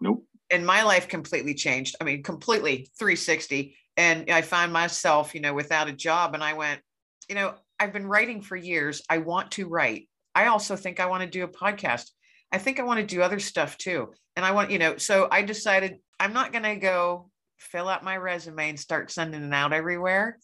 nope 0.00 0.24
and 0.50 0.66
my 0.66 0.82
life 0.82 1.08
completely 1.08 1.54
changed. 1.54 1.96
I 2.00 2.04
mean, 2.04 2.22
completely 2.22 2.88
360. 2.98 3.76
And 3.96 4.30
I 4.30 4.42
find 4.42 4.72
myself, 4.72 5.34
you 5.34 5.40
know, 5.40 5.54
without 5.54 5.88
a 5.88 5.92
job. 5.92 6.34
And 6.34 6.44
I 6.44 6.52
went, 6.52 6.80
you 7.28 7.34
know, 7.34 7.54
I've 7.80 7.92
been 7.92 8.06
writing 8.06 8.42
for 8.42 8.56
years. 8.56 9.02
I 9.08 9.18
want 9.18 9.52
to 9.52 9.68
write. 9.68 10.08
I 10.34 10.46
also 10.46 10.76
think 10.76 11.00
I 11.00 11.06
want 11.06 11.22
to 11.22 11.28
do 11.28 11.44
a 11.44 11.48
podcast. 11.48 12.10
I 12.52 12.58
think 12.58 12.78
I 12.78 12.84
want 12.84 13.00
to 13.00 13.06
do 13.06 13.22
other 13.22 13.38
stuff 13.38 13.76
too. 13.78 14.12
And 14.36 14.44
I 14.44 14.52
want, 14.52 14.70
you 14.70 14.78
know, 14.78 14.98
so 14.98 15.28
I 15.30 15.42
decided 15.42 15.98
I'm 16.20 16.32
not 16.32 16.52
going 16.52 16.64
to 16.64 16.76
go 16.76 17.30
fill 17.58 17.88
out 17.88 18.04
my 18.04 18.16
resume 18.16 18.70
and 18.70 18.80
start 18.80 19.10
sending 19.10 19.42
it 19.42 19.54
out 19.54 19.72
everywhere. 19.72 20.38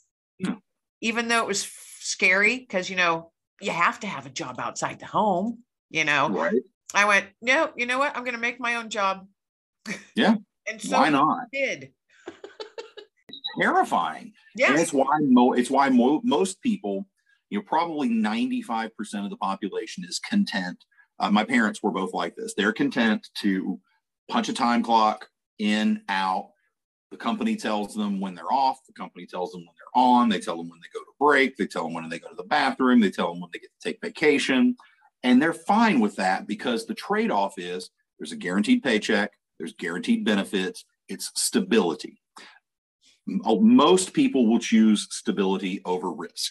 Even 1.00 1.26
though 1.26 1.42
it 1.42 1.49
was 1.49 1.69
scary 1.99 2.59
because, 2.59 2.88
you 2.88 2.95
know, 2.95 3.33
you 3.61 3.73
have 3.73 3.99
to 4.00 4.07
have 4.07 4.25
a 4.25 4.31
job 4.31 4.61
outside 4.61 5.00
the 5.00 5.07
home, 5.07 5.59
you 5.90 6.04
know. 6.04 6.28
Right. 6.28 6.62
I 6.95 7.07
went, 7.07 7.26
no, 7.40 7.71
you 7.76 7.87
know 7.87 7.99
what? 7.99 8.16
I'm 8.16 8.23
going 8.23 8.35
to 8.35 8.40
make 8.40 8.61
my 8.61 8.76
own 8.76 8.88
job 8.88 9.26
yeah. 10.14 10.35
and 10.69 10.81
so 10.81 10.99
why 10.99 11.09
not? 11.09 11.47
Did. 11.52 11.92
terrifying. 13.61 14.33
Yeah. 14.54 14.71
And 14.71 14.81
it's 14.81 14.92
why 14.92 15.19
mo- 15.21 15.52
it's 15.52 15.71
why 15.71 15.88
mo- 15.88 16.23
most 16.25 16.61
people, 16.62 17.07
you 17.50 17.59
know, 17.59 17.64
probably 17.66 18.09
95% 18.09 18.90
of 19.25 19.31
the 19.31 19.37
population 19.37 20.04
is 20.04 20.19
content. 20.19 20.85
Uh, 21.19 21.31
my 21.31 21.45
parents 21.45 21.83
were 21.83 21.90
both 21.90 22.14
like 22.14 22.35
this. 22.37 22.54
They're 22.54 22.73
content 22.73 23.28
to 23.42 23.81
punch 24.28 24.49
a 24.49 24.52
time 24.52 24.83
clock 24.83 25.28
in, 25.59 26.02
out. 26.09 26.50
The 27.12 27.16
company 27.16 27.54
tells 27.54 27.95
them 27.95 28.19
when 28.19 28.35
they're 28.35 28.52
off. 28.52 28.85
The 28.87 28.92
company 28.92 29.26
tells 29.26 29.52
them 29.52 29.61
when 29.61 29.75
they're 29.76 30.02
on. 30.02 30.28
They 30.28 30.40
tell 30.40 30.57
them 30.57 30.69
when 30.69 30.81
they 30.81 30.88
go 30.92 31.00
to 31.00 31.12
break. 31.21 31.57
They 31.57 31.66
tell 31.66 31.85
them 31.85 31.95
when 31.95 32.09
they 32.09 32.19
go 32.19 32.28
to 32.28 32.35
the 32.35 32.42
bathroom. 32.42 33.00
They 33.00 33.11
tell 33.11 33.31
them 33.33 33.40
when 33.40 33.50
they 33.52 33.61
get 33.61 33.71
to 33.81 33.88
take 33.88 34.00
vacation. 34.00 34.76
And 35.23 35.40
they're 35.40 35.52
fine 35.52 36.00
with 36.00 36.16
that 36.16 36.49
because 36.49 36.87
the 36.87 36.95
trade 36.95 37.31
off 37.31 37.54
is 37.59 37.90
there's 38.19 38.33
a 38.33 38.37
guaranteed 38.37 38.83
paycheck 38.83 39.33
there's 39.62 39.75
guaranteed 39.75 40.25
benefits, 40.25 40.85
it's 41.07 41.31
stability. 41.37 42.21
Oh, 43.45 43.61
most 43.61 44.12
people 44.12 44.49
will 44.49 44.59
choose 44.59 45.07
stability 45.09 45.81
over 45.85 46.11
risk. 46.11 46.50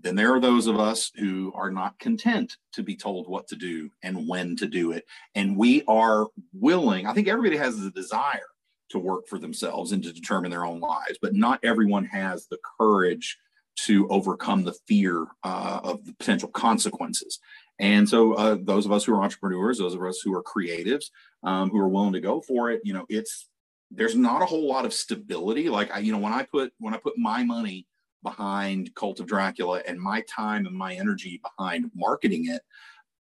Then 0.00 0.14
there 0.14 0.34
are 0.34 0.40
those 0.40 0.66
of 0.66 0.80
us 0.80 1.12
who 1.16 1.52
are 1.54 1.70
not 1.70 1.98
content 1.98 2.56
to 2.72 2.82
be 2.82 2.96
told 2.96 3.28
what 3.28 3.46
to 3.48 3.56
do 3.56 3.90
and 4.02 4.26
when 4.26 4.56
to 4.56 4.66
do 4.66 4.92
it. 4.92 5.04
And 5.34 5.54
we 5.54 5.82
are 5.86 6.28
willing, 6.54 7.06
I 7.06 7.12
think 7.12 7.28
everybody 7.28 7.58
has 7.58 7.78
the 7.78 7.90
desire 7.90 8.48
to 8.90 8.98
work 8.98 9.26
for 9.26 9.38
themselves 9.38 9.92
and 9.92 10.02
to 10.02 10.12
determine 10.12 10.50
their 10.50 10.64
own 10.64 10.80
lives, 10.80 11.18
but 11.20 11.34
not 11.34 11.60
everyone 11.62 12.04
has 12.04 12.46
the 12.46 12.58
courage 12.78 13.36
to 13.76 14.08
overcome 14.08 14.64
the 14.64 14.76
fear 14.86 15.26
uh, 15.44 15.80
of 15.84 16.04
the 16.06 16.12
potential 16.14 16.48
consequences. 16.48 17.38
And 17.78 18.08
so, 18.08 18.32
uh, 18.34 18.56
those 18.60 18.86
of 18.86 18.92
us 18.92 19.04
who 19.04 19.14
are 19.14 19.22
entrepreneurs, 19.22 19.78
those 19.78 19.94
of 19.94 20.02
us 20.02 20.20
who 20.24 20.34
are 20.34 20.42
creatives, 20.42 21.06
um, 21.42 21.68
who 21.70 21.78
are 21.78 21.88
willing 21.88 22.14
to 22.14 22.20
go 22.20 22.40
for 22.40 22.70
it, 22.70 22.80
you 22.84 22.94
know, 22.94 23.04
it's 23.08 23.48
there's 23.90 24.16
not 24.16 24.42
a 24.42 24.46
whole 24.46 24.66
lot 24.66 24.84
of 24.84 24.92
stability. 24.92 25.68
Like 25.68 25.94
I, 25.94 25.98
you 25.98 26.12
know, 26.12 26.18
when 26.18 26.32
I 26.32 26.42
put 26.44 26.72
when 26.78 26.94
I 26.94 26.98
put 26.98 27.18
my 27.18 27.44
money 27.44 27.86
behind 28.22 28.94
Cult 28.94 29.20
of 29.20 29.26
Dracula 29.26 29.82
and 29.86 30.00
my 30.00 30.22
time 30.22 30.66
and 30.66 30.74
my 30.74 30.94
energy 30.94 31.40
behind 31.42 31.90
marketing 31.94 32.46
it, 32.48 32.62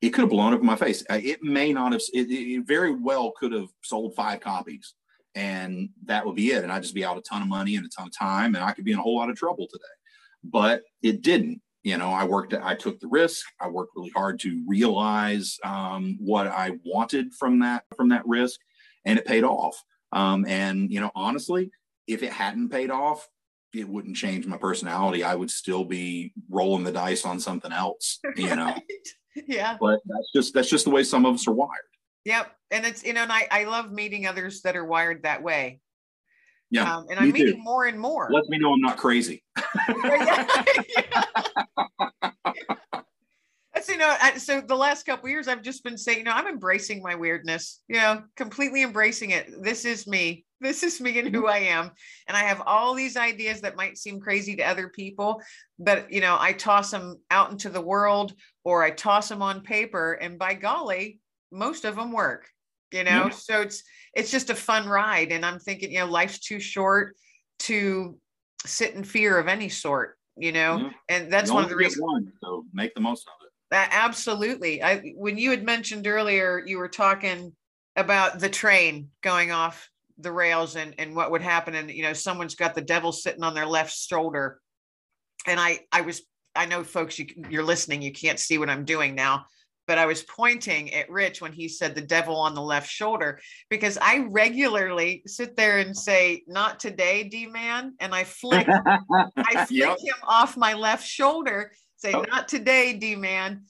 it 0.01 0.09
could 0.09 0.21
have 0.21 0.29
blown 0.29 0.53
up 0.53 0.59
in 0.59 0.65
my 0.65 0.75
face. 0.75 1.03
Uh, 1.09 1.19
it 1.21 1.41
may 1.41 1.73
not 1.73 1.93
have. 1.93 2.01
It, 2.13 2.29
it 2.29 2.67
very 2.67 2.93
well 2.93 3.31
could 3.31 3.53
have 3.53 3.69
sold 3.83 4.15
five 4.15 4.39
copies, 4.39 4.93
and 5.35 5.89
that 6.05 6.25
would 6.25 6.35
be 6.35 6.51
it. 6.51 6.63
And 6.63 6.71
I'd 6.71 6.83
just 6.83 6.95
be 6.95 7.05
out 7.05 7.17
a 7.17 7.21
ton 7.21 7.41
of 7.41 7.47
money 7.47 7.75
and 7.75 7.85
a 7.85 7.89
ton 7.89 8.07
of 8.07 8.17
time, 8.17 8.55
and 8.55 8.63
I 8.63 8.71
could 8.71 8.85
be 8.85 8.91
in 8.91 8.99
a 8.99 9.01
whole 9.01 9.17
lot 9.17 9.29
of 9.29 9.35
trouble 9.35 9.67
today. 9.71 9.83
But 10.43 10.81
it 11.01 11.21
didn't. 11.21 11.61
You 11.83 11.97
know, 11.97 12.11
I 12.11 12.23
worked. 12.23 12.53
I 12.53 12.75
took 12.75 12.99
the 12.99 13.07
risk. 13.07 13.45
I 13.59 13.67
worked 13.67 13.91
really 13.95 14.11
hard 14.15 14.39
to 14.41 14.63
realize 14.67 15.57
um, 15.65 16.17
what 16.19 16.47
I 16.47 16.71
wanted 16.85 17.33
from 17.33 17.59
that 17.59 17.83
from 17.95 18.09
that 18.09 18.25
risk, 18.25 18.59
and 19.05 19.19
it 19.19 19.25
paid 19.25 19.43
off. 19.43 19.81
Um, 20.13 20.45
and 20.47 20.91
you 20.91 21.01
know, 21.01 21.11
honestly, 21.15 21.71
if 22.07 22.23
it 22.23 22.31
hadn't 22.31 22.69
paid 22.69 22.89
off, 22.89 23.27
it 23.73 23.87
wouldn't 23.87 24.15
change 24.15 24.45
my 24.45 24.57
personality. 24.57 25.23
I 25.23 25.35
would 25.35 25.51
still 25.51 25.83
be 25.83 26.33
rolling 26.49 26.83
the 26.83 26.91
dice 26.91 27.25
on 27.25 27.39
something 27.39 27.71
else, 27.71 28.19
you 28.35 28.55
know. 28.55 28.65
right. 29.35 29.47
Yeah. 29.47 29.77
But 29.79 29.99
that's 30.05 30.31
just 30.33 30.53
that's 30.53 30.69
just 30.69 30.85
the 30.85 30.91
way 30.91 31.03
some 31.03 31.25
of 31.25 31.35
us 31.35 31.47
are 31.47 31.53
wired. 31.53 31.71
Yep. 32.25 32.51
And 32.71 32.85
it's 32.85 33.03
you 33.03 33.13
know, 33.13 33.23
and 33.23 33.31
I, 33.31 33.47
I 33.51 33.63
love 33.65 33.91
meeting 33.91 34.25
others 34.27 34.61
that 34.61 34.75
are 34.75 34.85
wired 34.85 35.23
that 35.23 35.43
way. 35.43 35.79
Yeah. 36.69 36.97
Um, 36.97 37.05
and 37.09 37.19
I'm 37.19 37.31
meeting 37.31 37.57
too. 37.57 37.61
more 37.61 37.85
and 37.85 37.99
more. 37.99 38.29
Let 38.31 38.49
me 38.49 38.57
know 38.57 38.73
I'm 38.73 38.81
not 38.81 38.97
crazy. 38.97 39.43
That's 43.73 43.89
you 43.89 43.97
know, 43.97 44.15
so 44.37 44.61
the 44.61 44.75
last 44.75 45.05
couple 45.05 45.29
years 45.29 45.47
I've 45.47 45.61
just 45.61 45.83
been 45.83 45.97
saying, 45.97 46.19
you 46.19 46.23
know, 46.23 46.31
I'm 46.31 46.47
embracing 46.47 47.01
my 47.01 47.15
weirdness, 47.15 47.81
you 47.87 47.97
know, 47.97 48.23
completely 48.35 48.81
embracing 48.81 49.31
it. 49.31 49.61
This 49.61 49.83
is 49.83 50.07
me. 50.07 50.45
This 50.61 50.83
is 50.83 51.01
me 51.01 51.19
and 51.19 51.35
who 51.35 51.47
I 51.47 51.57
am. 51.57 51.91
And 52.27 52.37
I 52.37 52.41
have 52.41 52.61
all 52.65 52.93
these 52.93 53.17
ideas 53.17 53.61
that 53.61 53.75
might 53.75 53.97
seem 53.97 54.19
crazy 54.19 54.55
to 54.55 54.63
other 54.63 54.89
people, 54.89 55.41
but 55.77 56.11
you 56.11 56.21
know, 56.21 56.37
I 56.39 56.53
toss 56.53 56.91
them 56.91 57.17
out 57.29 57.51
into 57.51 57.69
the 57.69 57.81
world 57.81 58.33
or 58.63 58.83
I 58.83 58.91
toss 58.91 59.27
them 59.27 59.41
on 59.41 59.61
paper 59.61 60.13
and 60.13 60.39
by 60.39 60.53
golly, 60.53 61.19
most 61.53 61.85
of 61.85 61.95
them 61.95 62.11
work, 62.11 62.49
you 62.91 63.03
know? 63.03 63.25
Yeah. 63.25 63.29
So 63.29 63.61
it's 63.61 63.83
it's 64.13 64.31
just 64.31 64.49
a 64.49 64.55
fun 64.55 64.87
ride 64.87 65.31
and 65.31 65.45
I'm 65.45 65.59
thinking, 65.59 65.91
you 65.91 65.99
know, 65.99 66.07
life's 66.07 66.39
too 66.39 66.59
short 66.59 67.15
to 67.59 68.17
sit 68.65 68.93
in 68.95 69.03
fear 69.03 69.37
of 69.37 69.47
any 69.47 69.69
sort, 69.69 70.17
you 70.35 70.51
know? 70.51 70.77
Yeah. 70.77 70.89
And 71.09 71.31
that's 71.31 71.51
one 71.51 71.63
of 71.63 71.69
the 71.69 71.75
reasons 71.75 72.01
one, 72.01 72.31
so 72.43 72.65
make 72.73 72.93
the 72.95 73.01
most 73.01 73.27
of 73.27 73.33
it 73.41 73.43
absolutely. 73.73 74.83
I 74.83 75.13
when 75.15 75.37
you 75.37 75.51
had 75.51 75.63
mentioned 75.63 76.07
earlier, 76.07 76.63
you 76.65 76.77
were 76.77 76.89
talking 76.89 77.53
about 77.95 78.39
the 78.39 78.49
train 78.49 79.09
going 79.21 79.51
off 79.51 79.89
the 80.17 80.31
rails 80.31 80.75
and 80.75 80.93
and 80.97 81.15
what 81.15 81.31
would 81.31 81.41
happen, 81.41 81.75
and 81.75 81.89
you 81.89 82.03
know, 82.03 82.13
someone's 82.13 82.55
got 82.55 82.75
the 82.75 82.81
devil 82.81 83.11
sitting 83.11 83.43
on 83.43 83.53
their 83.53 83.65
left 83.65 83.93
shoulder, 83.93 84.59
and 85.47 85.59
I 85.59 85.79
I 85.91 86.01
was 86.01 86.21
I 86.55 86.65
know 86.65 86.83
folks 86.83 87.17
you 87.17 87.27
you're 87.49 87.63
listening, 87.63 88.01
you 88.01 88.11
can't 88.11 88.39
see 88.39 88.57
what 88.57 88.69
I'm 88.69 88.85
doing 88.85 89.15
now, 89.15 89.45
but 89.87 89.97
I 89.97 90.05
was 90.05 90.23
pointing 90.23 90.93
at 90.93 91.09
Rich 91.09 91.41
when 91.41 91.53
he 91.53 91.67
said 91.67 91.95
the 91.95 92.01
devil 92.01 92.35
on 92.35 92.55
the 92.55 92.61
left 92.61 92.89
shoulder 92.89 93.39
because 93.69 93.97
I 94.01 94.25
regularly 94.29 95.23
sit 95.27 95.55
there 95.55 95.79
and 95.79 95.95
say, 95.95 96.43
"Not 96.47 96.79
today, 96.79 97.23
D 97.23 97.47
man," 97.47 97.93
and 97.99 98.13
I 98.13 98.23
flick 98.23 98.67
I 99.37 99.65
flick 99.65 99.69
yep. 99.69 99.99
him 99.99 100.15
off 100.27 100.57
my 100.57 100.73
left 100.73 101.07
shoulder 101.07 101.71
say, 102.03 102.13
oh. 102.13 102.25
not 102.29 102.47
today, 102.47 102.93
D 102.93 103.15
man. 103.15 103.63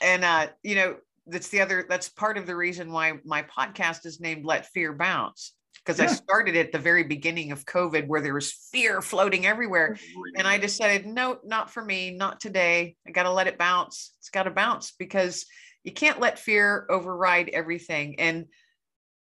And, 0.00 0.24
uh, 0.24 0.48
you 0.62 0.76
know, 0.76 0.96
that's 1.26 1.48
the 1.48 1.60
other, 1.60 1.84
that's 1.88 2.08
part 2.08 2.38
of 2.38 2.46
the 2.46 2.56
reason 2.56 2.92
why 2.92 3.14
my 3.24 3.42
podcast 3.42 4.06
is 4.06 4.20
named 4.20 4.44
Let 4.44 4.66
Fear 4.66 4.94
Bounce. 4.94 5.52
Because 5.84 5.98
yeah. 5.98 6.04
I 6.04 6.08
started 6.08 6.56
at 6.56 6.70
the 6.70 6.78
very 6.78 7.02
beginning 7.02 7.50
of 7.50 7.64
COVID 7.64 8.06
where 8.06 8.20
there 8.20 8.34
was 8.34 8.52
fear 8.52 9.02
floating 9.02 9.46
everywhere. 9.46 9.96
And 10.36 10.46
I 10.46 10.58
decided, 10.58 11.06
no, 11.06 11.38
not 11.44 11.70
for 11.70 11.84
me, 11.84 12.12
not 12.12 12.40
today. 12.40 12.96
I 13.06 13.10
got 13.10 13.24
to 13.24 13.32
let 13.32 13.48
it 13.48 13.58
bounce. 13.58 14.12
It's 14.20 14.30
got 14.30 14.44
to 14.44 14.50
bounce 14.50 14.92
because 14.92 15.44
you 15.82 15.92
can't 15.92 16.20
let 16.20 16.38
fear 16.38 16.86
override 16.88 17.48
everything. 17.48 18.20
And 18.20 18.46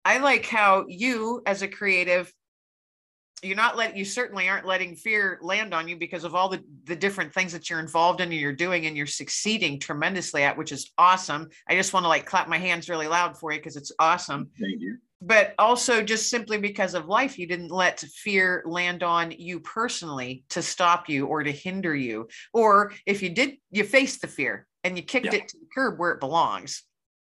I 0.04 0.19
like 0.19 0.47
how 0.47 0.87
you, 0.88 1.42
as 1.47 1.62
a 1.62 1.69
creative, 1.69 2.33
you're 3.42 3.57
not 3.57 3.76
letting 3.76 3.97
you 3.97 4.04
certainly 4.04 4.49
aren't 4.49 4.66
letting 4.66 4.95
fear 4.95 5.38
land 5.42 5.73
on 5.73 5.88
you 5.88 5.97
because 5.97 6.25
of 6.25 6.35
all 6.35 6.49
the 6.49 6.62
the 6.85 6.97
different 6.97 7.33
things 7.33 7.52
that 7.52 7.71
you're 7.71 7.80
involved 7.80 8.21
in 8.21 8.30
and 8.30 8.40
you're 8.40 8.52
doing 8.52 8.87
and 8.87 8.97
you're 8.97 9.07
succeeding 9.07 9.78
tremendously 9.78 10.42
at 10.42 10.57
which 10.59 10.73
is 10.73 10.92
awesome 10.99 11.49
i 11.69 11.75
just 11.75 11.92
want 11.92 12.04
to 12.04 12.09
like 12.09 12.26
clap 12.26 12.49
my 12.49 12.59
hands 12.59 12.88
really 12.88 13.09
loud 13.09 13.37
for 13.38 13.52
you 13.52 13.59
because 13.59 13.76
it's 13.76 13.92
awesome 13.99 14.50
thank 14.61 14.80
you 14.80 14.99
but 15.23 15.55
also 15.59 16.03
just 16.03 16.31
simply 16.31 16.59
because 16.59 16.95
of 16.95 17.07
life 17.07 17.39
you 17.39 17.47
didn't 17.47 17.71
let 17.71 18.00
fear 18.00 18.62
land 18.67 19.03
on 19.03 19.31
you 19.33 19.61
personally 19.61 20.45
to 20.49 20.62
stop 20.62 21.09
you 21.09 21.27
or 21.27 21.43
to 21.43 21.53
hinder 21.53 21.95
you 21.95 22.29
or 22.53 22.93
if 23.07 23.23
you 23.23 23.31
did 23.31 23.57
you 23.71 23.85
faced 23.85 24.21
the 24.21 24.29
fear 24.29 24.67
and 24.85 24.97
you 24.97 25.03
kicked 25.03 25.27
yeah. 25.27 25.35
it 25.35 25.49
to 25.49 25.59
the 25.59 25.67
curb 25.75 25.99
where 25.99 26.12
it 26.12 26.21
belongs 26.21 26.85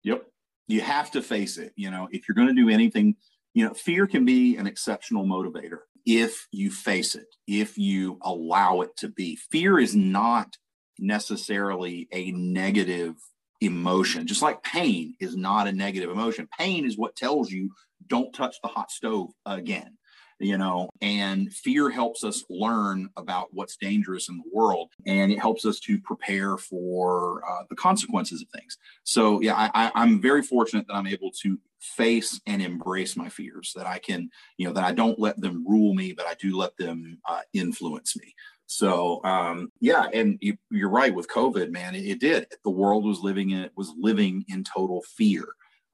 yep 0.03 0.23
you 0.67 0.81
have 0.81 1.11
to 1.11 1.21
face 1.21 1.57
it 1.57 1.73
you 1.75 1.89
know 1.89 2.07
if 2.11 2.27
you're 2.27 2.35
going 2.35 2.47
to 2.47 2.53
do 2.53 2.69
anything 2.69 3.15
you 3.53 3.65
know 3.65 3.73
fear 3.73 4.05
can 4.07 4.25
be 4.25 4.55
an 4.57 4.67
exceptional 4.67 5.25
motivator 5.25 5.79
if 6.05 6.47
you 6.51 6.71
face 6.71 7.15
it, 7.15 7.27
if 7.47 7.77
you 7.77 8.17
allow 8.23 8.81
it 8.81 8.95
to 8.97 9.09
be. 9.09 9.35
Fear 9.51 9.79
is 9.79 9.95
not 9.95 10.57
necessarily 10.97 12.07
a 12.11 12.31
negative 12.31 13.15
emotion, 13.61 14.27
just 14.27 14.41
like 14.41 14.63
pain 14.63 15.15
is 15.19 15.35
not 15.35 15.67
a 15.67 15.71
negative 15.71 16.09
emotion. 16.09 16.47
Pain 16.57 16.85
is 16.85 16.97
what 16.97 17.15
tells 17.15 17.51
you 17.51 17.71
don't 18.07 18.33
touch 18.33 18.57
the 18.61 18.69
hot 18.69 18.91
stove 18.91 19.29
again 19.45 19.97
you 20.39 20.57
know, 20.57 20.89
and 21.01 21.53
fear 21.53 21.89
helps 21.89 22.23
us 22.23 22.43
learn 22.49 23.09
about 23.17 23.49
what's 23.51 23.75
dangerous 23.75 24.29
in 24.29 24.37
the 24.37 24.49
world 24.53 24.89
and 25.05 25.31
it 25.31 25.39
helps 25.39 25.65
us 25.65 25.79
to 25.81 25.99
prepare 25.99 26.57
for 26.57 27.43
uh, 27.47 27.63
the 27.69 27.75
consequences 27.75 28.41
of 28.41 28.47
things. 28.49 28.77
So, 29.03 29.41
yeah, 29.41 29.69
I, 29.73 29.91
I'm 29.93 30.21
very 30.21 30.41
fortunate 30.41 30.87
that 30.87 30.95
I'm 30.95 31.07
able 31.07 31.31
to 31.41 31.59
face 31.81 32.39
and 32.47 32.61
embrace 32.61 33.17
my 33.17 33.27
fears, 33.27 33.73
that 33.75 33.85
I 33.85 33.99
can, 33.99 34.29
you 34.57 34.67
know, 34.67 34.73
that 34.73 34.83
I 34.83 34.93
don't 34.93 35.19
let 35.19 35.39
them 35.41 35.65
rule 35.67 35.93
me, 35.93 36.13
but 36.13 36.25
I 36.25 36.35
do 36.35 36.55
let 36.55 36.75
them 36.77 37.17
uh, 37.27 37.41
influence 37.53 38.15
me. 38.15 38.33
So 38.69 39.19
um, 39.23 39.71
yeah, 39.81 40.05
and 40.13 40.37
you, 40.41 40.55
are 40.85 40.89
right 40.89 41.13
with 41.13 41.27
COVID, 41.27 41.71
man. 41.71 41.95
It, 41.95 42.05
it, 42.05 42.19
did. 42.19 42.45
The 42.63 42.69
world 42.69 43.03
was 43.03 43.19
living 43.19 43.49
in 43.49 43.67
was 43.75 43.91
living 43.97 44.45
in 44.47 44.63
total 44.63 45.01
fear. 45.17 45.43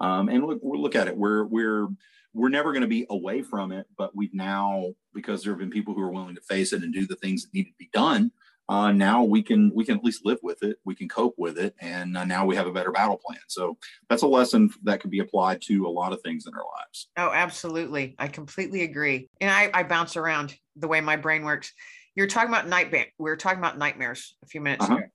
Um, 0.02 0.28
and 0.28 0.46
look, 0.46 0.60
look 0.62 0.94
at 0.94 1.08
it. 1.08 1.16
We're 1.16 1.46
we're 1.46 1.88
we're 2.34 2.50
never 2.50 2.74
going 2.74 2.82
to 2.82 2.88
be 2.88 3.06
away 3.10 3.44
from 3.44 3.72
it, 3.72 3.88
but 3.98 4.14
we've 4.14 4.34
now, 4.34 4.88
because 5.14 5.42
there 5.42 5.54
have 5.54 5.60
been 5.60 5.70
people 5.70 5.94
who 5.94 6.02
are 6.02 6.12
willing 6.12 6.36
to 6.36 6.42
face 6.42 6.74
it 6.74 6.84
and 6.84 6.94
do 6.94 7.08
the 7.08 7.16
things 7.16 7.44
that 7.44 7.54
need 7.54 7.64
to 7.64 7.74
be 7.80 7.90
done. 7.94 8.30
Uh, 8.68 8.92
now 8.92 9.24
we 9.24 9.42
can 9.42 9.72
we 9.74 9.86
can 9.86 9.98
at 9.98 10.04
least 10.04 10.26
live 10.26 10.40
with 10.44 10.62
it. 10.62 10.76
We 10.84 10.96
can 10.96 11.08
cope 11.08 11.36
with 11.38 11.58
it, 11.58 11.76
and 11.80 12.18
uh, 12.18 12.26
now 12.26 12.46
we 12.46 12.58
have 12.58 12.68
a 12.68 12.74
better 12.74 12.92
battle 12.92 13.22
plan. 13.26 13.40
So 13.48 13.78
that's 14.10 14.24
a 14.24 14.28
lesson 14.28 14.70
that 14.84 15.00
can 15.00 15.10
be 15.10 15.20
applied 15.20 15.62
to 15.68 15.88
a 15.88 15.88
lot 15.88 16.12
of 16.12 16.22
things 16.24 16.46
in 16.46 16.54
our 16.54 16.66
lives. 16.78 17.08
Oh, 17.16 17.32
absolutely! 17.34 18.16
I 18.20 18.28
completely 18.28 18.84
agree. 18.84 19.30
And 19.40 19.50
I, 19.50 19.70
I 19.74 19.84
bounce 19.84 20.18
around 20.18 20.58
the 20.76 20.90
way 20.90 21.00
my 21.00 21.16
brain 21.16 21.46
works. 21.46 21.72
You're 22.16 22.28
talking 22.28 22.50
about 22.50 22.68
nightmare. 22.68 23.08
We 23.18 23.30
were 23.30 23.38
talking 23.38 23.60
about 23.60 23.78
nightmares 23.78 24.36
a 24.44 24.48
few 24.48 24.62
minutes 24.62 24.86
uh-huh. 24.86 24.96
ago. 24.96 25.08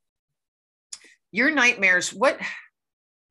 Your 1.32 1.50
nightmares. 1.50 2.12
What 2.12 2.38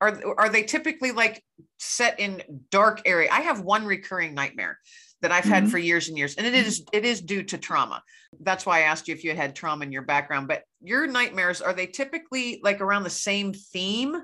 are 0.00 0.18
are 0.38 0.48
they 0.48 0.62
typically 0.62 1.12
like 1.12 1.42
set 1.78 2.18
in 2.18 2.42
dark 2.70 3.02
area 3.04 3.28
i 3.30 3.40
have 3.40 3.60
one 3.60 3.84
recurring 3.84 4.34
nightmare 4.34 4.78
that 5.22 5.32
i've 5.32 5.44
had 5.44 5.64
mm-hmm. 5.64 5.72
for 5.72 5.78
years 5.78 6.08
and 6.08 6.16
years 6.16 6.34
and 6.36 6.46
it 6.46 6.54
is 6.54 6.84
it 6.92 7.04
is 7.04 7.20
due 7.20 7.42
to 7.42 7.58
trauma 7.58 8.02
that's 8.40 8.64
why 8.64 8.78
i 8.78 8.82
asked 8.82 9.08
you 9.08 9.14
if 9.14 9.24
you 9.24 9.34
had 9.34 9.54
trauma 9.54 9.84
in 9.84 9.92
your 9.92 10.02
background 10.02 10.48
but 10.48 10.62
your 10.80 11.06
nightmares 11.06 11.60
are 11.60 11.72
they 11.72 11.86
typically 11.86 12.60
like 12.62 12.80
around 12.80 13.02
the 13.02 13.10
same 13.10 13.52
theme 13.52 14.16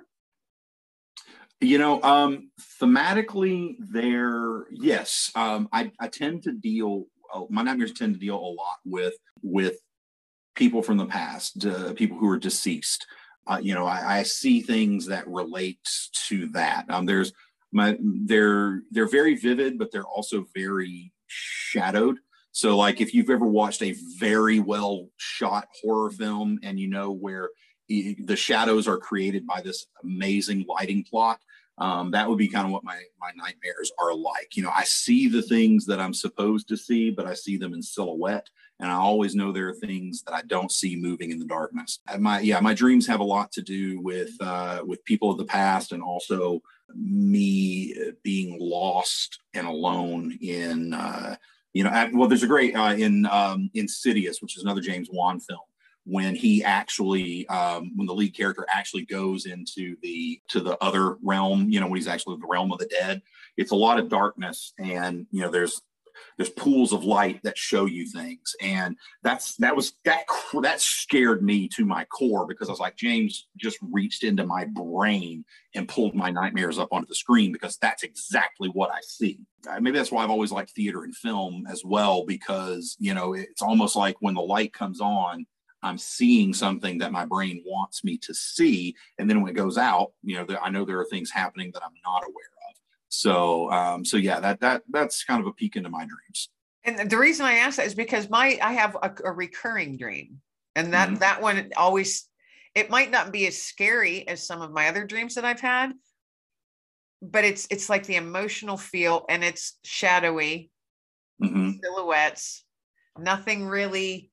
you 1.60 1.78
know 1.78 2.02
um 2.02 2.50
thematically 2.80 3.76
they're 3.78 4.64
yes 4.70 5.30
um 5.34 5.68
i, 5.72 5.90
I 6.00 6.08
tend 6.08 6.44
to 6.44 6.52
deal 6.52 7.04
my 7.50 7.62
nightmares 7.62 7.92
tend 7.92 8.14
to 8.14 8.20
deal 8.20 8.36
a 8.36 8.54
lot 8.54 8.78
with 8.84 9.14
with 9.42 9.78
people 10.54 10.82
from 10.82 10.96
the 10.96 11.06
past 11.06 11.66
uh, 11.66 11.92
people 11.94 12.16
who 12.16 12.28
are 12.28 12.38
deceased 12.38 13.06
uh, 13.46 13.58
you 13.62 13.74
know, 13.74 13.86
I, 13.86 14.18
I, 14.18 14.22
see 14.24 14.60
things 14.60 15.06
that 15.06 15.26
relate 15.28 15.78
to 16.26 16.48
that. 16.48 16.84
Um, 16.88 17.06
there's 17.06 17.32
my 17.72 17.96
they're 18.00 18.82
they're 18.90 19.08
very 19.08 19.36
vivid, 19.36 19.78
but 19.78 19.92
they're 19.92 20.04
also 20.04 20.46
very 20.54 21.12
shadowed. 21.26 22.18
So, 22.50 22.76
like, 22.76 23.00
if 23.00 23.14
you've 23.14 23.30
ever 23.30 23.46
watched 23.46 23.82
a 23.82 23.94
very 24.18 24.58
well 24.58 25.08
shot 25.16 25.68
horror 25.80 26.10
film 26.10 26.58
and 26.62 26.80
you 26.80 26.88
know 26.88 27.12
where 27.12 27.50
the 27.88 28.34
shadows 28.34 28.88
are 28.88 28.98
created 28.98 29.46
by 29.46 29.60
this 29.60 29.86
amazing 30.02 30.64
lighting 30.68 31.04
plot, 31.04 31.38
um, 31.78 32.10
that 32.12 32.28
would 32.28 32.38
be 32.38 32.48
kind 32.48 32.66
of 32.66 32.72
what 32.72 32.84
my 32.84 33.02
my 33.20 33.30
nightmares 33.36 33.92
are 33.98 34.14
like. 34.14 34.56
You 34.56 34.62
know, 34.62 34.72
I 34.74 34.84
see 34.84 35.28
the 35.28 35.42
things 35.42 35.84
that 35.86 36.00
I'm 36.00 36.14
supposed 36.14 36.68
to 36.68 36.76
see, 36.76 37.10
but 37.10 37.26
I 37.26 37.34
see 37.34 37.56
them 37.56 37.74
in 37.74 37.82
silhouette, 37.82 38.48
and 38.80 38.90
I 38.90 38.94
always 38.94 39.34
know 39.34 39.52
there 39.52 39.68
are 39.68 39.74
things 39.74 40.22
that 40.22 40.34
I 40.34 40.42
don't 40.42 40.72
see 40.72 40.96
moving 40.96 41.30
in 41.30 41.38
the 41.38 41.44
darkness. 41.44 42.00
And 42.08 42.22
my 42.22 42.40
yeah, 42.40 42.60
my 42.60 42.72
dreams 42.72 43.06
have 43.06 43.20
a 43.20 43.24
lot 43.24 43.52
to 43.52 43.62
do 43.62 44.00
with 44.00 44.30
uh, 44.40 44.82
with 44.86 45.04
people 45.04 45.30
of 45.30 45.38
the 45.38 45.44
past, 45.44 45.92
and 45.92 46.02
also 46.02 46.60
me 46.94 47.94
being 48.22 48.56
lost 48.60 49.40
and 49.54 49.66
alone 49.66 50.38
in. 50.40 50.94
Uh, 50.94 51.36
you 51.74 51.84
know, 51.84 52.10
well, 52.14 52.26
there's 52.26 52.42
a 52.42 52.46
great 52.46 52.74
uh, 52.74 52.94
in 52.94 53.26
um, 53.26 53.68
Insidious, 53.74 54.40
which 54.40 54.56
is 54.56 54.62
another 54.62 54.80
James 54.80 55.10
Wan 55.12 55.40
film 55.40 55.60
when 56.06 56.34
he 56.34 56.62
actually 56.62 57.46
um, 57.48 57.92
when 57.96 58.06
the 58.06 58.14
lead 58.14 58.34
character 58.34 58.64
actually 58.72 59.04
goes 59.04 59.46
into 59.46 59.96
the 60.02 60.40
to 60.48 60.60
the 60.60 60.82
other 60.82 61.16
realm 61.22 61.68
you 61.68 61.80
know 61.80 61.86
when 61.86 61.96
he's 61.96 62.08
actually 62.08 62.36
the 62.40 62.46
realm 62.46 62.72
of 62.72 62.78
the 62.78 62.86
dead. 62.86 63.22
It's 63.56 63.72
a 63.72 63.76
lot 63.76 63.98
of 63.98 64.08
darkness 64.08 64.72
and 64.78 65.26
you 65.30 65.42
know 65.42 65.50
there's 65.50 65.82
there's 66.36 66.50
pools 66.50 66.92
of 66.92 67.04
light 67.04 67.40
that 67.42 67.58
show 67.58 67.86
you 67.86 68.06
things. 68.06 68.54
And 68.60 68.96
that's 69.22 69.56
that 69.56 69.74
was 69.74 69.94
that 70.04 70.24
that 70.62 70.80
scared 70.80 71.42
me 71.42 71.68
to 71.68 71.84
my 71.84 72.04
core 72.06 72.46
because 72.46 72.68
i 72.68 72.72
was 72.72 72.80
like 72.80 72.96
james 72.96 73.46
just 73.56 73.78
reached 73.92 74.24
into 74.24 74.44
my 74.44 74.64
brain 74.64 75.44
and 75.74 75.88
pulled 75.88 76.14
my 76.14 76.30
nightmares 76.30 76.78
up 76.78 76.88
onto 76.92 77.06
the 77.06 77.14
screen 77.14 77.52
because 77.52 77.76
that's 77.78 78.02
exactly 78.02 78.68
what 78.68 78.90
i 78.90 78.98
see. 79.02 79.38
Uh, 79.68 79.80
maybe 79.80 79.96
that's 79.96 80.12
why 80.12 80.22
i've 80.22 80.30
always 80.30 80.52
liked 80.52 80.70
theater 80.70 81.04
and 81.04 81.14
film 81.16 81.66
as 81.70 81.84
well 81.84 82.24
because 82.24 82.96
you 82.98 83.14
know 83.14 83.34
it's 83.34 83.62
almost 83.62 83.96
like 83.96 84.16
when 84.20 84.34
the 84.34 84.40
light 84.40 84.72
comes 84.72 85.00
on 85.00 85.46
I'm 85.86 85.98
seeing 85.98 86.52
something 86.52 86.98
that 86.98 87.12
my 87.12 87.24
brain 87.24 87.62
wants 87.64 88.04
me 88.04 88.18
to 88.18 88.34
see. 88.34 88.94
And 89.18 89.28
then 89.28 89.40
when 89.40 89.50
it 89.50 89.56
goes 89.56 89.78
out, 89.78 90.12
you 90.22 90.36
know, 90.36 90.46
I 90.62 90.70
know 90.70 90.84
there 90.84 91.00
are 91.00 91.06
things 91.06 91.30
happening 91.30 91.70
that 91.74 91.82
I'm 91.82 91.94
not 92.04 92.22
aware 92.22 92.50
of. 92.70 92.76
So, 93.08 93.70
um, 93.70 94.04
so 94.04 94.16
yeah, 94.16 94.40
that 94.40 94.60
that 94.60 94.82
that's 94.90 95.24
kind 95.24 95.40
of 95.40 95.46
a 95.46 95.52
peek 95.52 95.76
into 95.76 95.88
my 95.88 96.04
dreams. 96.04 96.50
And 96.84 97.10
the 97.10 97.18
reason 97.18 97.46
I 97.46 97.54
ask 97.54 97.76
that 97.78 97.86
is 97.86 97.94
because 97.94 98.28
my 98.30 98.58
I 98.62 98.72
have 98.74 98.96
a, 99.02 99.12
a 99.24 99.32
recurring 99.32 99.96
dream, 99.96 100.40
and 100.74 100.92
that 100.92 101.08
mm-hmm. 101.08 101.18
that 101.18 101.40
one 101.40 101.70
always 101.76 102.28
it 102.74 102.90
might 102.90 103.10
not 103.10 103.32
be 103.32 103.46
as 103.46 103.60
scary 103.60 104.28
as 104.28 104.46
some 104.46 104.60
of 104.60 104.72
my 104.72 104.88
other 104.88 105.04
dreams 105.04 105.34
that 105.36 105.44
I've 105.44 105.60
had, 105.60 105.92
but 107.22 107.44
it's 107.44 107.66
it's 107.70 107.88
like 107.88 108.04
the 108.06 108.16
emotional 108.16 108.76
feel, 108.76 109.24
and 109.28 109.42
it's 109.42 109.78
shadowy 109.84 110.70
mm-hmm. 111.42 111.70
silhouettes. 111.82 112.64
Nothing 113.18 113.66
really 113.66 114.30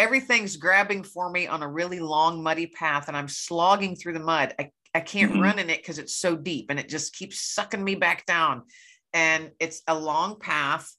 everything's 0.00 0.56
grabbing 0.56 1.04
for 1.04 1.30
me 1.30 1.46
on 1.46 1.62
a 1.62 1.68
really 1.68 2.00
long, 2.00 2.42
muddy 2.42 2.66
path, 2.66 3.06
and 3.06 3.16
I'm 3.16 3.28
slogging 3.28 3.94
through 3.94 4.14
the 4.14 4.20
mud. 4.20 4.54
I, 4.58 4.70
I 4.94 5.00
can't 5.00 5.32
mm-hmm. 5.32 5.42
run 5.42 5.58
in 5.58 5.68
it 5.68 5.76
because 5.76 5.98
it's 5.98 6.16
so 6.16 6.34
deep 6.34 6.66
and 6.70 6.80
it 6.80 6.88
just 6.88 7.14
keeps 7.14 7.40
sucking 7.52 7.84
me 7.84 7.94
back 7.96 8.24
down. 8.24 8.62
And 9.12 9.50
it's 9.60 9.82
a 9.86 9.94
long 9.94 10.40
path, 10.40 10.90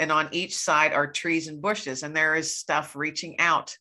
and 0.00 0.10
on 0.10 0.28
each 0.32 0.56
side 0.56 0.92
are 0.92 1.06
trees 1.06 1.46
and 1.46 1.62
bushes, 1.62 2.02
and 2.02 2.16
there 2.16 2.34
is 2.34 2.56
stuff 2.56 2.96
reaching 2.96 3.38
out 3.38 3.76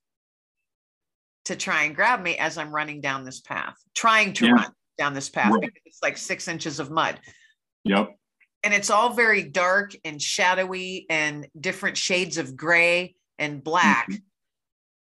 to 1.46 1.56
try 1.56 1.84
and 1.84 1.96
grab 1.96 2.22
me 2.22 2.38
as 2.38 2.60
I'm 2.60 2.74
running 2.74 3.01
down 3.01 3.25
this 3.25 3.41
path, 3.41 3.75
trying 3.96 4.34
to 4.34 4.46
yeah. 4.46 4.51
run 4.51 4.72
down 5.00 5.15
this 5.15 5.30
path 5.30 5.53
right. 5.53 5.62
because 5.62 5.82
it's 5.86 6.03
like 6.03 6.18
six 6.18 6.48
inches 6.48 6.80
of 6.80 6.91
mud. 6.91 7.20
Yep. 7.86 8.15
And 8.63 8.75
it's 8.75 8.91
all 8.91 9.13
very 9.13 9.41
dark 9.41 9.96
and 10.06 10.22
shadowy 10.22 11.08
and 11.10 11.48
different 11.60 11.98
shades 11.98 12.38
of 12.38 12.56
gray 12.56 13.15
and 13.39 13.63
black. 13.63 14.08
Mm-hmm 14.08 14.18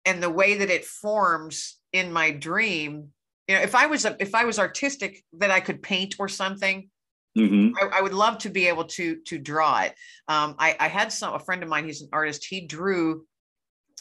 and 0.08 0.24
the 0.24 0.30
way 0.30 0.58
that 0.58 0.70
it 0.70 0.86
forms 0.86 1.78
in 1.92 2.12
my 2.12 2.32
dream 2.32 3.10
you 3.48 3.56
know 3.56 3.62
if 3.62 3.76
i 3.76 3.86
was 3.86 4.06
a, 4.06 4.16
if 4.20 4.34
i 4.34 4.46
was 4.46 4.58
artistic 4.58 5.24
that 5.34 5.52
i 5.52 5.60
could 5.60 5.84
paint 5.84 6.16
or 6.18 6.28
something 6.28 6.90
mm-hmm. 7.38 7.76
I, 7.80 8.00
I, 8.00 8.02
would 8.02 8.14
love 8.14 8.40
to 8.40 8.50
be 8.50 8.68
able 8.68 8.86
to 8.86 9.18
to 9.28 9.38
draw 9.38 9.82
it 9.82 9.94
um, 10.28 10.56
I, 10.58 10.76
I 10.80 10.88
had 10.88 11.12
some 11.12 11.34
a 11.34 11.40
friend 11.40 11.62
of 11.62 11.70
mine 11.70 11.86
he's 11.86 12.02
an 12.02 12.10
artist 12.12 12.46
he 12.46 12.62
drew 12.62 13.26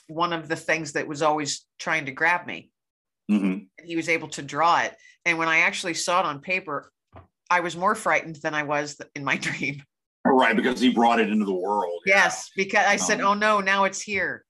one 0.07 0.33
of 0.33 0.49
the 0.49 0.57
things 0.57 0.93
that 0.93 1.09
was 1.09 1.23
always 1.23 1.67
trying 1.79 2.07
to 2.07 2.13
grab 2.13 2.47
me 2.47 2.71
mm-hmm. 3.31 3.65
he 3.85 3.97
was 3.97 4.09
able 4.09 4.29
to 4.29 4.43
draw 4.43 4.81
it 4.81 4.95
and 5.25 5.39
when 5.39 5.49
i 5.49 5.59
actually 5.59 5.95
saw 5.95 6.21
it 6.21 6.27
on 6.27 6.41
paper 6.41 6.91
i 7.51 7.61
was 7.61 7.77
more 7.77 7.95
frightened 7.95 8.37
than 8.37 8.55
i 8.55 8.63
was 8.63 8.97
in 9.17 9.25
my 9.25 9.37
dream 9.49 9.83
right 10.25 10.57
because 10.57 10.81
he 10.81 10.91
brought 10.91 11.21
it 11.21 11.31
into 11.31 11.45
the 11.45 11.55
world 11.55 12.01
yes 12.07 12.51
yeah. 12.57 12.65
because 12.65 12.87
i 12.87 12.97
said 12.97 13.21
um, 13.21 13.27
oh 13.27 13.35
no 13.35 13.61
now 13.61 13.85
it's 13.85 14.01
here 14.01 14.46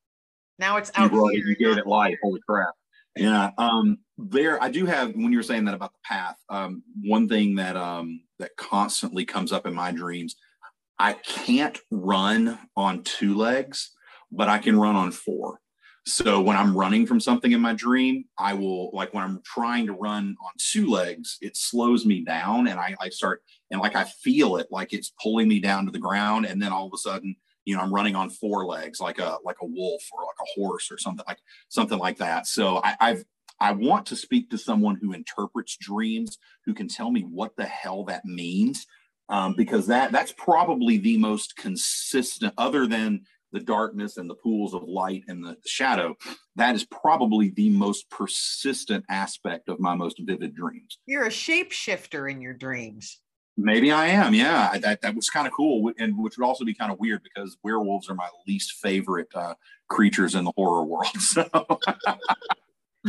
now 0.59 0.77
it's 0.77 0.91
out 0.95 1.13
you, 1.13 1.29
here. 1.29 1.47
you 1.47 1.57
gave 1.57 1.79
it 1.79 1.87
life. 1.87 2.19
Holy 2.23 2.41
crap. 2.49 2.75
Yeah. 3.17 3.51
Um, 3.57 3.99
there, 4.19 4.63
I 4.63 4.71
do 4.71 4.87
have, 4.87 5.15
when 5.15 5.33
you 5.33 5.39
were 5.39 5.43
saying 5.43 5.65
that 5.65 5.75
about 5.75 5.93
the 5.93 5.99
path, 6.05 6.37
um, 6.51 6.83
one 7.03 7.29
thing 7.29 7.57
that, 7.57 7.77
um, 7.77 8.23
that 8.39 8.57
constantly 8.57 9.25
comes 9.25 9.53
up 9.53 9.67
in 9.67 9.75
my 9.75 9.91
dreams, 9.91 10.37
I 10.99 11.15
can't 11.15 11.79
run 11.91 12.59
on 12.77 13.03
two 13.05 13.35
legs, 13.37 13.93
but 14.31 14.49
I 14.49 14.59
can 14.59 14.79
run 14.79 14.97
on 14.97 15.13
four. 15.13 15.61
So 16.07 16.41
when 16.41 16.57
I'm 16.57 16.77
running 16.77 17.05
from 17.05 17.19
something 17.19 17.51
in 17.51 17.61
my 17.61 17.73
dream, 17.73 18.27
I 18.39 18.55
will 18.55 18.91
like 18.93 19.13
when 19.13 19.25
I'm 19.25 19.43
trying 19.45 19.87
to 19.87 19.93
run 19.93 20.37
on 20.41 20.53
two 20.57 20.89
legs, 20.89 21.37
it 21.41 21.57
slows 21.57 22.07
me 22.07 22.23
down 22.23 22.69
and 22.69 22.79
I, 22.79 22.95
I 23.01 23.09
start 23.09 23.43
and 23.73 23.81
like 23.81 23.97
I 23.97 24.05
feel 24.05 24.57
it 24.57 24.69
like 24.71 24.93
it's 24.93 25.13
pulling 25.21 25.49
me 25.49 25.59
down 25.59 25.85
to 25.85 25.91
the 25.91 25.99
ground. 25.99 26.47
And 26.47 26.63
then 26.63 26.71
all 26.71 26.87
of 26.87 26.93
a 26.95 26.99
sudden 26.99 27.35
you 27.67 27.77
know 27.77 27.83
i'm 27.83 27.93
running 27.93 28.17
on 28.17 28.31
four 28.31 28.65
legs 28.65 29.01
like 29.01 29.19
a 29.19 29.37
like 29.45 29.57
a 29.61 29.67
wolf 29.67 30.03
or 30.13 30.23
like 30.23 30.37
a 30.41 30.61
horse 30.61 30.91
or 30.91 30.97
something 30.97 31.25
like 31.29 31.39
something 31.69 31.99
like 31.99 32.17
that. 32.19 32.47
So 32.47 32.81
I, 32.83 32.97
i've 33.01 33.25
i 33.61 33.73
want 33.73 34.07
to 34.07 34.17
speak 34.17 34.49
to 34.51 34.59
someone 34.59 34.97
who 34.97 35.13
interprets 35.13 35.77
dreams 35.77 36.39
who 36.65 36.73
can 36.73 36.89
tell 36.89 37.11
me 37.11 37.23
what 37.23 37.57
the 37.57 37.67
hell 37.67 38.05
that 38.05 38.25
means 38.25 38.87
um, 39.29 39.55
because 39.57 39.89
that 39.89 40.13
that's 40.13 40.33
probably 40.33 40.99
the 40.99 41.19
most 41.19 41.57
consistent 41.57 42.55
other 42.57 42.87
than 42.87 43.23
the 43.53 43.61
darkness 43.61 44.17
and 44.17 44.29
the 44.29 44.35
pools 44.35 44.75
of 44.75 44.83
light 44.85 45.23
and 45.29 45.45
the, 45.45 45.57
shadow 45.67 46.15
that 46.57 46.75
is 46.75 46.85
probably 46.85 47.51
the 47.51 47.71
most 47.71 48.09
persistent 48.11 49.05
aspect 49.09 49.69
of 49.69 49.81
my 49.81 49.95
most 49.95 50.21
vivid 50.21 50.55
dreams. 50.55 50.99
You're 51.07 51.27
a 51.27 51.31
shapeshifter 51.31 52.31
in 52.31 52.41
your 52.41 52.55
dreams 52.55 53.21
Maybe 53.59 53.91
I 53.91 54.09
am. 54.09 54.35
Yeah, 54.35 54.77
that 54.79 55.01
that 55.01 55.15
was 55.15 55.31
kind 55.31 55.47
of 55.47 55.53
cool, 55.53 55.91
and 55.99 56.19
which 56.19 56.37
would 56.37 56.45
also 56.45 56.65
be 56.65 56.75
kind 56.75 56.93
of 56.93 56.99
weird 56.99 57.23
because 57.23 57.57
werewolves 57.63 58.11
are 58.11 58.15
my 58.15 58.29
least 58.47 58.73
favorite 58.73 59.29
uh, 59.35 59.55
creatures 59.89 60.35
in 60.35 60.45
the 60.45 60.53
horror 60.57 60.85
world. 60.85 61.07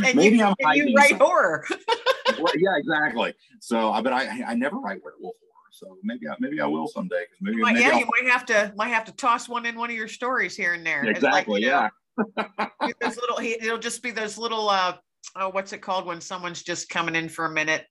So 0.00 0.14
maybe 0.14 0.38
you, 0.38 0.44
I'm 0.44 0.54
you 0.76 0.94
write 0.94 1.08
some, 1.08 1.18
horror. 1.18 1.64
well, 2.38 2.52
yeah, 2.56 2.76
exactly. 2.76 3.34
So, 3.58 4.00
but 4.00 4.12
I 4.12 4.44
I 4.46 4.54
never 4.54 4.76
write 4.76 5.00
werewolf 5.02 5.34
horror. 5.40 5.70
So 5.72 5.98
maybe 6.04 6.28
I, 6.28 6.36
maybe 6.38 6.60
I 6.60 6.66
will 6.66 6.86
someday. 6.86 7.24
Maybe, 7.40 7.56
maybe 7.56 7.80
yeah, 7.80 7.90
I'll, 7.94 7.98
you 7.98 8.06
might 8.06 8.30
have 8.30 8.46
to 8.46 8.72
might 8.76 8.88
have 8.88 9.04
to 9.06 9.12
toss 9.12 9.48
one 9.48 9.66
in 9.66 9.74
one 9.74 9.90
of 9.90 9.96
your 9.96 10.06
stories 10.06 10.56
here 10.56 10.74
and 10.74 10.86
there. 10.86 11.02
Exactly. 11.02 11.62
Like, 11.62 11.64
yeah. 11.64 11.88
Know, 12.80 12.92
those 13.00 13.16
little. 13.16 13.38
It'll 13.40 13.78
just 13.78 14.00
be 14.02 14.12
those 14.12 14.38
little. 14.38 14.68
uh 14.68 14.94
Oh, 15.34 15.48
what's 15.48 15.72
it 15.72 15.82
called 15.82 16.06
when 16.06 16.20
someone's 16.20 16.62
just 16.62 16.88
coming 16.88 17.16
in 17.16 17.28
for 17.28 17.46
a 17.46 17.50
minute? 17.50 17.86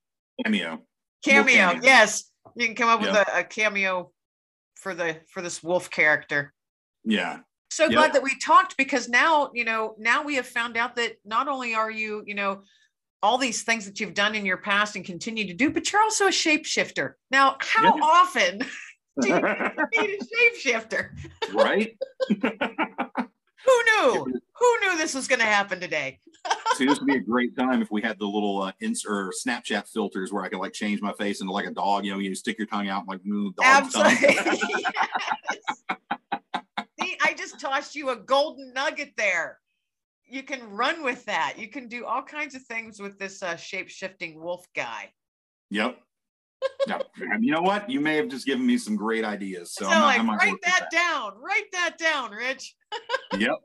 Cameo. 0.45 0.81
Cameo. 1.25 1.53
cameo. 1.53 1.83
Yes 1.83 2.31
you 2.55 2.65
can 2.65 2.75
come 2.75 2.89
up 2.89 3.01
with 3.01 3.10
a, 3.10 3.39
a, 3.39 3.43
cameo 3.43 4.12
for 4.75 4.93
the 4.93 5.17
for 5.29 5.41
this 5.41 5.62
wolf 5.63 5.89
character. 5.89 6.53
Yeah. 7.03 7.39
So 7.69 7.83
yep. 7.83 7.93
glad 7.93 8.13
that 8.13 8.23
we 8.23 8.38
talked 8.39 8.77
because 8.77 9.10
now, 9.10 9.51
you 9.53 9.65
know, 9.65 9.95
now 9.99 10.23
we 10.23 10.36
have 10.36 10.47
found 10.47 10.77
out 10.77 10.95
that 10.95 11.13
not 11.25 11.47
only 11.47 11.75
are 11.75 11.91
you, 11.91 12.23
you 12.25 12.36
know, 12.36 12.62
all 13.21 13.38
these 13.38 13.63
things 13.63 13.86
that 13.86 13.99
you've 13.99 14.13
done 14.13 14.36
in 14.36 14.45
your 14.45 14.57
past 14.57 14.95
and 14.95 15.03
continue 15.03 15.47
to 15.47 15.53
do, 15.53 15.69
but 15.69 15.91
you're 15.91 16.01
also 16.01 16.27
a 16.27 16.29
shapeshifter. 16.29 17.13
Now, 17.31 17.57
how 17.60 17.95
yeah. 17.95 18.03
often 18.03 18.60
do 19.21 19.27
you 19.27 19.36
need 20.01 20.19
a 20.19 20.69
shapeshifter? 20.69 21.10
Right. 21.53 21.97
Who 23.67 23.84
knew? 23.84 24.41
Who 24.53 24.77
knew 24.82 24.97
this 24.97 25.13
was 25.13 25.27
going 25.27 25.39
to 25.39 25.45
happen 25.45 25.80
today? 25.80 26.19
See, 26.75 26.86
this 26.86 26.99
would 26.99 27.08
be 27.08 27.17
a 27.17 27.21
great 27.21 27.58
time 27.58 27.82
if 27.82 27.91
we 27.91 28.01
had 28.01 28.17
the 28.17 28.25
little 28.25 28.62
uh, 28.62 28.71
ins- 28.80 29.06
or 29.06 29.34
Snapchat 29.45 29.89
filters 29.89 30.32
where 30.32 30.43
I 30.43 30.49
could 30.49 30.60
like 30.60 30.71
change 30.71 31.01
my 31.01 31.12
face 31.13 31.41
into 31.41 31.51
like 31.51 31.65
a 31.65 31.71
dog. 31.71 32.06
You 32.06 32.13
know, 32.13 32.19
you 32.19 32.34
stick 32.34 32.58
your 32.58 32.67
tongue 32.67 32.88
out 32.88 33.01
and 33.01 33.10
like 33.10 33.25
move 33.25 33.56
the 33.58 33.63
dog 33.63 33.84
Absolutely. 33.84 34.27
See, 37.01 37.17
I 37.21 37.34
just 37.34 37.60
tossed 37.60 37.95
you 37.95 38.10
a 38.10 38.15
golden 38.15 38.71
nugget 38.73 39.12
there. 39.17 39.60
You 40.25 40.43
can 40.43 40.69
run 40.69 41.03
with 41.03 41.25
that. 41.25 41.56
You 41.58 41.67
can 41.67 41.89
do 41.89 42.06
all 42.06 42.23
kinds 42.23 42.56
of 42.56 42.63
things 42.63 43.01
with 43.01 43.19
this 43.19 43.43
uh, 43.43 43.58
shape 43.58 43.89
shifting 43.89 44.41
wolf 44.41 44.65
guy. 44.73 45.12
Yep. 45.71 45.99
You 47.39 47.52
know 47.52 47.62
what? 47.62 47.89
You 47.89 48.00
may 48.00 48.15
have 48.15 48.28
just 48.28 48.45
given 48.45 48.65
me 48.65 48.78
some 48.78 48.95
great 48.95 49.23
ideas. 49.23 49.73
So, 49.73 49.86
so 49.86 49.91
I'm, 49.91 50.02
like, 50.02 50.19
I'm 50.19 50.30
write 50.30 50.62
that, 50.63 50.88
that 50.91 50.91
down. 50.91 51.34
Write 51.41 51.71
that 51.71 51.97
down, 51.97 52.32
Rich. 52.32 52.76
yep. 53.38 53.58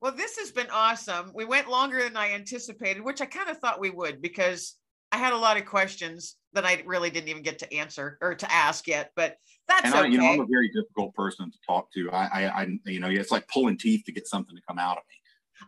well, 0.00 0.12
this 0.12 0.38
has 0.38 0.50
been 0.50 0.68
awesome. 0.72 1.32
We 1.34 1.44
went 1.44 1.68
longer 1.68 2.02
than 2.02 2.16
I 2.16 2.32
anticipated, 2.32 3.02
which 3.02 3.20
I 3.20 3.26
kind 3.26 3.48
of 3.48 3.58
thought 3.58 3.80
we 3.80 3.90
would 3.90 4.22
because 4.22 4.76
I 5.12 5.18
had 5.18 5.32
a 5.32 5.38
lot 5.38 5.56
of 5.56 5.66
questions 5.66 6.36
that 6.52 6.64
I 6.64 6.82
really 6.86 7.10
didn't 7.10 7.28
even 7.28 7.42
get 7.42 7.58
to 7.60 7.74
answer 7.74 8.18
or 8.20 8.34
to 8.34 8.52
ask 8.52 8.86
yet, 8.86 9.10
but 9.16 9.36
that's 9.68 9.86
and 9.86 9.94
I, 9.94 10.00
okay. 10.00 10.10
you 10.10 10.18
know, 10.18 10.26
I'm 10.26 10.40
a 10.40 10.46
very 10.46 10.68
difficult 10.68 11.14
person 11.14 11.50
to 11.50 11.58
talk 11.66 11.92
to. 11.92 12.10
I, 12.12 12.26
I, 12.26 12.62
I, 12.62 12.66
you 12.86 13.00
know, 13.00 13.08
it's 13.08 13.30
like 13.30 13.46
pulling 13.48 13.76
teeth 13.76 14.04
to 14.06 14.12
get 14.12 14.26
something 14.26 14.54
to 14.54 14.62
come 14.68 14.78
out 14.78 14.98
of 14.98 15.02
me. 15.08 15.16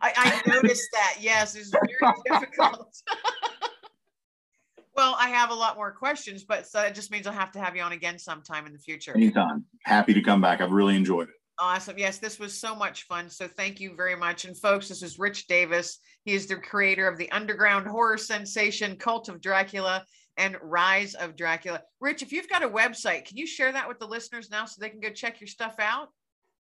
I, 0.01 0.41
I 0.45 0.49
noticed 0.49 0.87
that. 0.93 1.17
Yes, 1.19 1.55
it's 1.55 1.69
very 1.69 2.13
difficult. 2.29 2.95
well, 4.95 5.15
I 5.19 5.29
have 5.29 5.49
a 5.49 5.55
lot 5.55 5.75
more 5.75 5.91
questions, 5.91 6.43
but 6.43 6.67
so 6.67 6.81
it 6.81 6.95
just 6.95 7.11
means 7.11 7.25
I'll 7.25 7.33
have 7.33 7.51
to 7.53 7.59
have 7.59 7.75
you 7.75 7.81
on 7.81 7.91
again 7.91 8.19
sometime 8.19 8.65
in 8.67 8.73
the 8.73 8.79
future. 8.79 9.15
Anytime. 9.15 9.65
Happy 9.83 10.13
to 10.13 10.21
come 10.21 10.41
back. 10.41 10.61
I've 10.61 10.71
really 10.71 10.95
enjoyed 10.95 11.29
it. 11.29 11.35
Awesome. 11.59 11.97
Yes, 11.97 12.17
this 12.17 12.39
was 12.39 12.59
so 12.59 12.75
much 12.75 13.03
fun. 13.03 13.29
So 13.29 13.47
thank 13.47 13.79
you 13.79 13.95
very 13.95 14.15
much. 14.15 14.45
And 14.45 14.57
folks, 14.57 14.89
this 14.89 15.03
is 15.03 15.19
Rich 15.19 15.47
Davis. 15.47 15.99
He 16.25 16.33
is 16.33 16.47
the 16.47 16.55
creator 16.55 17.07
of 17.07 17.17
the 17.17 17.31
underground 17.31 17.87
horror 17.87 18.17
sensation 18.17 18.95
Cult 18.95 19.29
of 19.29 19.39
Dracula 19.39 20.03
and 20.37 20.57
Rise 20.61 21.13
of 21.13 21.35
Dracula. 21.35 21.81
Rich, 21.99 22.23
if 22.23 22.31
you've 22.31 22.49
got 22.49 22.63
a 22.63 22.69
website, 22.69 23.25
can 23.25 23.37
you 23.37 23.45
share 23.45 23.71
that 23.71 23.87
with 23.87 23.99
the 23.99 24.07
listeners 24.07 24.49
now 24.49 24.65
so 24.65 24.79
they 24.79 24.89
can 24.89 24.99
go 24.99 25.09
check 25.09 25.39
your 25.39 25.47
stuff 25.47 25.75
out? 25.79 26.09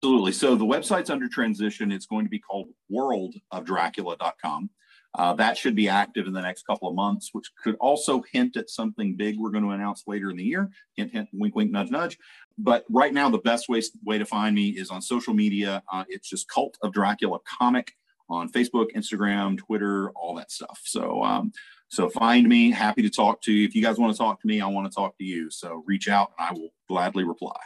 Absolutely. 0.03 0.33
So 0.33 0.55
the 0.55 0.65
website's 0.65 1.11
under 1.11 1.29
transition. 1.29 1.91
It's 1.91 2.07
going 2.07 2.25
to 2.25 2.31
be 2.31 2.39
called 2.39 2.69
worldofdracula.com. 2.93 4.71
Uh, 5.15 5.33
that 5.35 5.57
should 5.57 5.75
be 5.75 5.89
active 5.89 6.27
in 6.27 6.33
the 6.33 6.41
next 6.41 6.67
couple 6.67 6.89
of 6.89 6.95
months, 6.95 7.31
which 7.33 7.51
could 7.63 7.77
also 7.77 8.23
hint 8.33 8.57
at 8.57 8.69
something 8.69 9.17
big 9.17 9.39
we're 9.39 9.51
going 9.51 9.65
to 9.65 9.71
announce 9.71 10.05
later 10.07 10.31
in 10.31 10.37
the 10.37 10.45
year. 10.45 10.71
Hint, 10.95 11.13
hint, 11.13 11.29
wink, 11.33 11.55
wink, 11.55 11.71
nudge, 11.71 11.91
nudge. 11.91 12.19
But 12.59 12.85
right 12.91 13.13
now, 13.13 13.31
the 13.31 13.39
best 13.39 13.69
way, 13.69 13.83
way 14.05 14.19
to 14.19 14.27
find 14.27 14.55
me 14.55 14.69
is 14.71 14.91
on 14.91 15.01
social 15.01 15.35
media. 15.35 15.83
Uh, 15.91 16.05
it's 16.09 16.29
just 16.29 16.49
Cult 16.49 16.77
of 16.83 16.93
Dracula 16.93 17.39
Comic 17.59 17.93
on 18.29 18.51
Facebook, 18.51 18.89
Instagram, 18.95 19.57
Twitter, 19.57 20.11
all 20.11 20.35
that 20.35 20.51
stuff. 20.51 20.81
So, 20.85 21.23
um, 21.23 21.53
so 21.89 22.09
find 22.09 22.49
me. 22.49 22.71
Happy 22.71 23.03
to 23.03 23.11
talk 23.11 23.41
to 23.43 23.53
you. 23.53 23.67
If 23.67 23.75
you 23.75 23.83
guys 23.83 23.99
want 23.99 24.13
to 24.13 24.19
talk 24.19 24.41
to 24.41 24.47
me, 24.47 24.61
I 24.61 24.67
want 24.67 24.91
to 24.91 24.95
talk 24.95 25.17
to 25.19 25.25
you. 25.25 25.51
So 25.51 25.83
reach 25.87 26.09
out, 26.09 26.33
and 26.39 26.49
I 26.49 26.53
will 26.53 26.71
gladly 26.89 27.25
reply. 27.25 27.57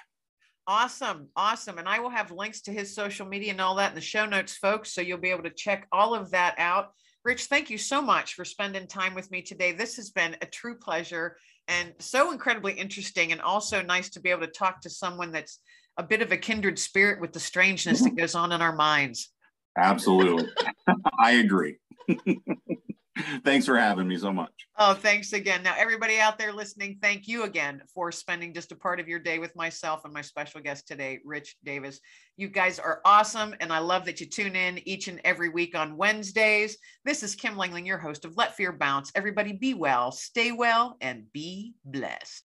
Awesome. 0.67 1.29
Awesome. 1.35 1.79
And 1.79 1.89
I 1.89 1.99
will 1.99 2.11
have 2.11 2.31
links 2.31 2.61
to 2.63 2.73
his 2.73 2.95
social 2.95 3.27
media 3.27 3.51
and 3.51 3.61
all 3.61 3.77
that 3.77 3.91
in 3.91 3.95
the 3.97 4.01
show 4.01 4.27
notes, 4.27 4.57
folks. 4.57 4.93
So 4.93 5.01
you'll 5.01 5.19
be 5.19 5.31
able 5.31 5.43
to 5.45 5.51
check 5.51 5.89
all 5.91 6.15
of 6.15 6.31
that 6.31 6.55
out. 6.59 6.93
Rich, 7.23 7.47
thank 7.47 7.69
you 7.69 7.77
so 7.77 8.01
much 8.01 8.35
for 8.35 8.47
spending 8.47 8.87
time 8.87 9.15
with 9.15 9.31
me 9.31 9.43
today. 9.43 9.73
This 9.73 9.97
has 9.97 10.11
been 10.11 10.37
a 10.41 10.47
true 10.47 10.79
pleasure 10.79 11.37
and 11.69 11.93
so 11.99 12.33
incredibly 12.33 12.73
interesting, 12.73 13.31
and 13.31 13.41
also 13.43 13.83
nice 13.83 14.09
to 14.11 14.21
be 14.21 14.31
able 14.31 14.41
to 14.41 14.47
talk 14.49 14.81
to 14.81 14.91
someone 14.91 15.31
that's 15.31 15.61
a 15.99 16.03
bit 16.03 16.23
of 16.23 16.33
a 16.33 16.37
kindred 16.37 16.79
spirit 16.79 17.21
with 17.21 17.33
the 17.33 17.41
strangeness 17.41 18.03
that 18.03 18.17
goes 18.17 18.35
on 18.35 18.53
in 18.53 18.63
our 18.63 18.75
minds. 18.75 19.31
Absolutely. 19.77 20.49
I 21.19 21.33
agree. 21.33 21.77
thanks 23.45 23.67
for 23.67 23.77
having 23.77 24.07
me 24.07 24.17
so 24.17 24.33
much. 24.33 24.53
Oh, 24.79 24.95
thanks 24.95 25.33
again. 25.33 25.63
Now, 25.63 25.75
everybody 25.77 26.19
out 26.19 26.39
there 26.39 26.53
listening, 26.53 26.99
thank 27.03 27.27
you 27.27 27.43
again 27.43 27.83
for 27.93 28.13
spending 28.13 28.55
just 28.55 28.73
a 28.73 28.77
part 28.77 29.01
of 29.01 29.09
your 29.09 29.19
day 29.19 29.39
with 29.39 29.55
myself 29.57 30.05
and 30.05 30.15
my 30.15 30.23
special 30.23 30.61
guest 30.61 30.87
today, 30.87 31.19
Rich 31.25 31.57
Davis. 31.65 32.01
You 32.37 32.49
guys 32.49 32.79
are 32.79 33.01
awesome, 33.05 33.55
and 33.61 33.73
I 33.73 33.79
love 33.79 34.05
that 34.05 34.21
you 34.21 34.27
tune 34.27 34.57
in 34.57 34.87
each 34.89 35.09
and 35.09 35.21
every 35.25 35.49
week 35.49 35.77
on 35.77 35.97
Wednesdays. 35.97 36.79
This 37.05 37.23
is 37.23 37.35
Kim 37.35 37.57
Langling, 37.57 37.87
your 37.87 37.99
host 37.99 38.25
of 38.25 38.37
Let 38.37 38.57
Fear 38.57 38.73
Bounce. 38.73 39.11
Everybody 39.15 39.53
be 39.53 39.75
well, 39.75 40.13
stay 40.13 40.53
well, 40.53 40.97
and 41.01 41.25
be 41.33 41.75
blessed. 41.85 42.45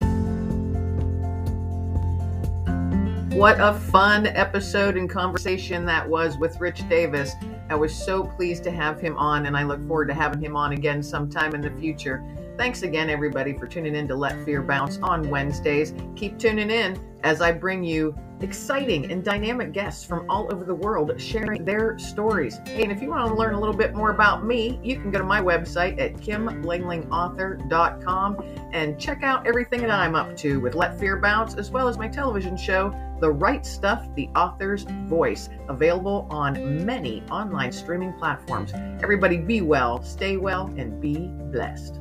What 3.32 3.58
a 3.58 3.72
fun 3.72 4.26
episode 4.26 4.96
and 4.96 5.08
conversation 5.08 5.84
that 5.86 6.08
was 6.08 6.36
with 6.36 6.60
Rich 6.60 6.88
Davis. 6.88 7.32
I 7.68 7.74
was 7.74 7.94
so 7.94 8.24
pleased 8.24 8.64
to 8.64 8.70
have 8.70 9.00
him 9.00 9.16
on, 9.16 9.46
and 9.46 9.56
I 9.56 9.62
look 9.62 9.86
forward 9.86 10.08
to 10.08 10.14
having 10.14 10.40
him 10.40 10.56
on 10.56 10.72
again 10.72 11.02
sometime 11.02 11.54
in 11.54 11.60
the 11.60 11.70
future. 11.70 12.22
Thanks 12.56 12.82
again, 12.82 13.08
everybody, 13.08 13.56
for 13.56 13.66
tuning 13.66 13.94
in 13.94 14.06
to 14.08 14.14
Let 14.14 14.44
Fear 14.44 14.62
Bounce 14.62 14.98
on 15.02 15.28
Wednesdays. 15.30 15.94
Keep 16.16 16.38
tuning 16.38 16.70
in 16.70 16.98
as 17.22 17.40
I 17.40 17.52
bring 17.52 17.82
you 17.82 18.14
exciting 18.44 19.10
and 19.10 19.24
dynamic 19.24 19.72
guests 19.72 20.04
from 20.04 20.28
all 20.30 20.52
over 20.52 20.64
the 20.64 20.74
world 20.74 21.18
sharing 21.20 21.64
their 21.64 21.98
stories. 21.98 22.60
Hey, 22.66 22.82
and 22.82 22.92
if 22.92 23.00
you 23.02 23.08
want 23.10 23.28
to 23.28 23.34
learn 23.34 23.54
a 23.54 23.60
little 23.60 23.74
bit 23.74 23.94
more 23.94 24.10
about 24.10 24.44
me, 24.44 24.78
you 24.82 24.96
can 24.96 25.10
go 25.10 25.18
to 25.18 25.24
my 25.24 25.40
website 25.40 25.98
at 26.00 26.12
kimlanglingauthor.com 26.14 28.44
and 28.72 28.98
check 28.98 29.22
out 29.22 29.46
everything 29.46 29.80
that 29.80 29.90
I'm 29.90 30.14
up 30.14 30.34
to 30.38 30.60
with 30.60 30.74
Let 30.74 30.98
Fear 30.98 31.18
Bounce, 31.18 31.54
as 31.54 31.70
well 31.70 31.88
as 31.88 31.98
my 31.98 32.08
television 32.08 32.56
show, 32.56 32.94
The 33.20 33.30
Right 33.30 33.66
Stuff, 33.66 34.06
The 34.14 34.28
Author's 34.36 34.84
Voice, 35.06 35.48
available 35.68 36.26
on 36.30 36.84
many 36.84 37.22
online 37.30 37.72
streaming 37.72 38.12
platforms. 38.14 38.72
Everybody 39.02 39.38
be 39.38 39.60
well, 39.60 40.02
stay 40.02 40.36
well, 40.36 40.72
and 40.76 41.00
be 41.00 41.28
blessed. 41.52 42.00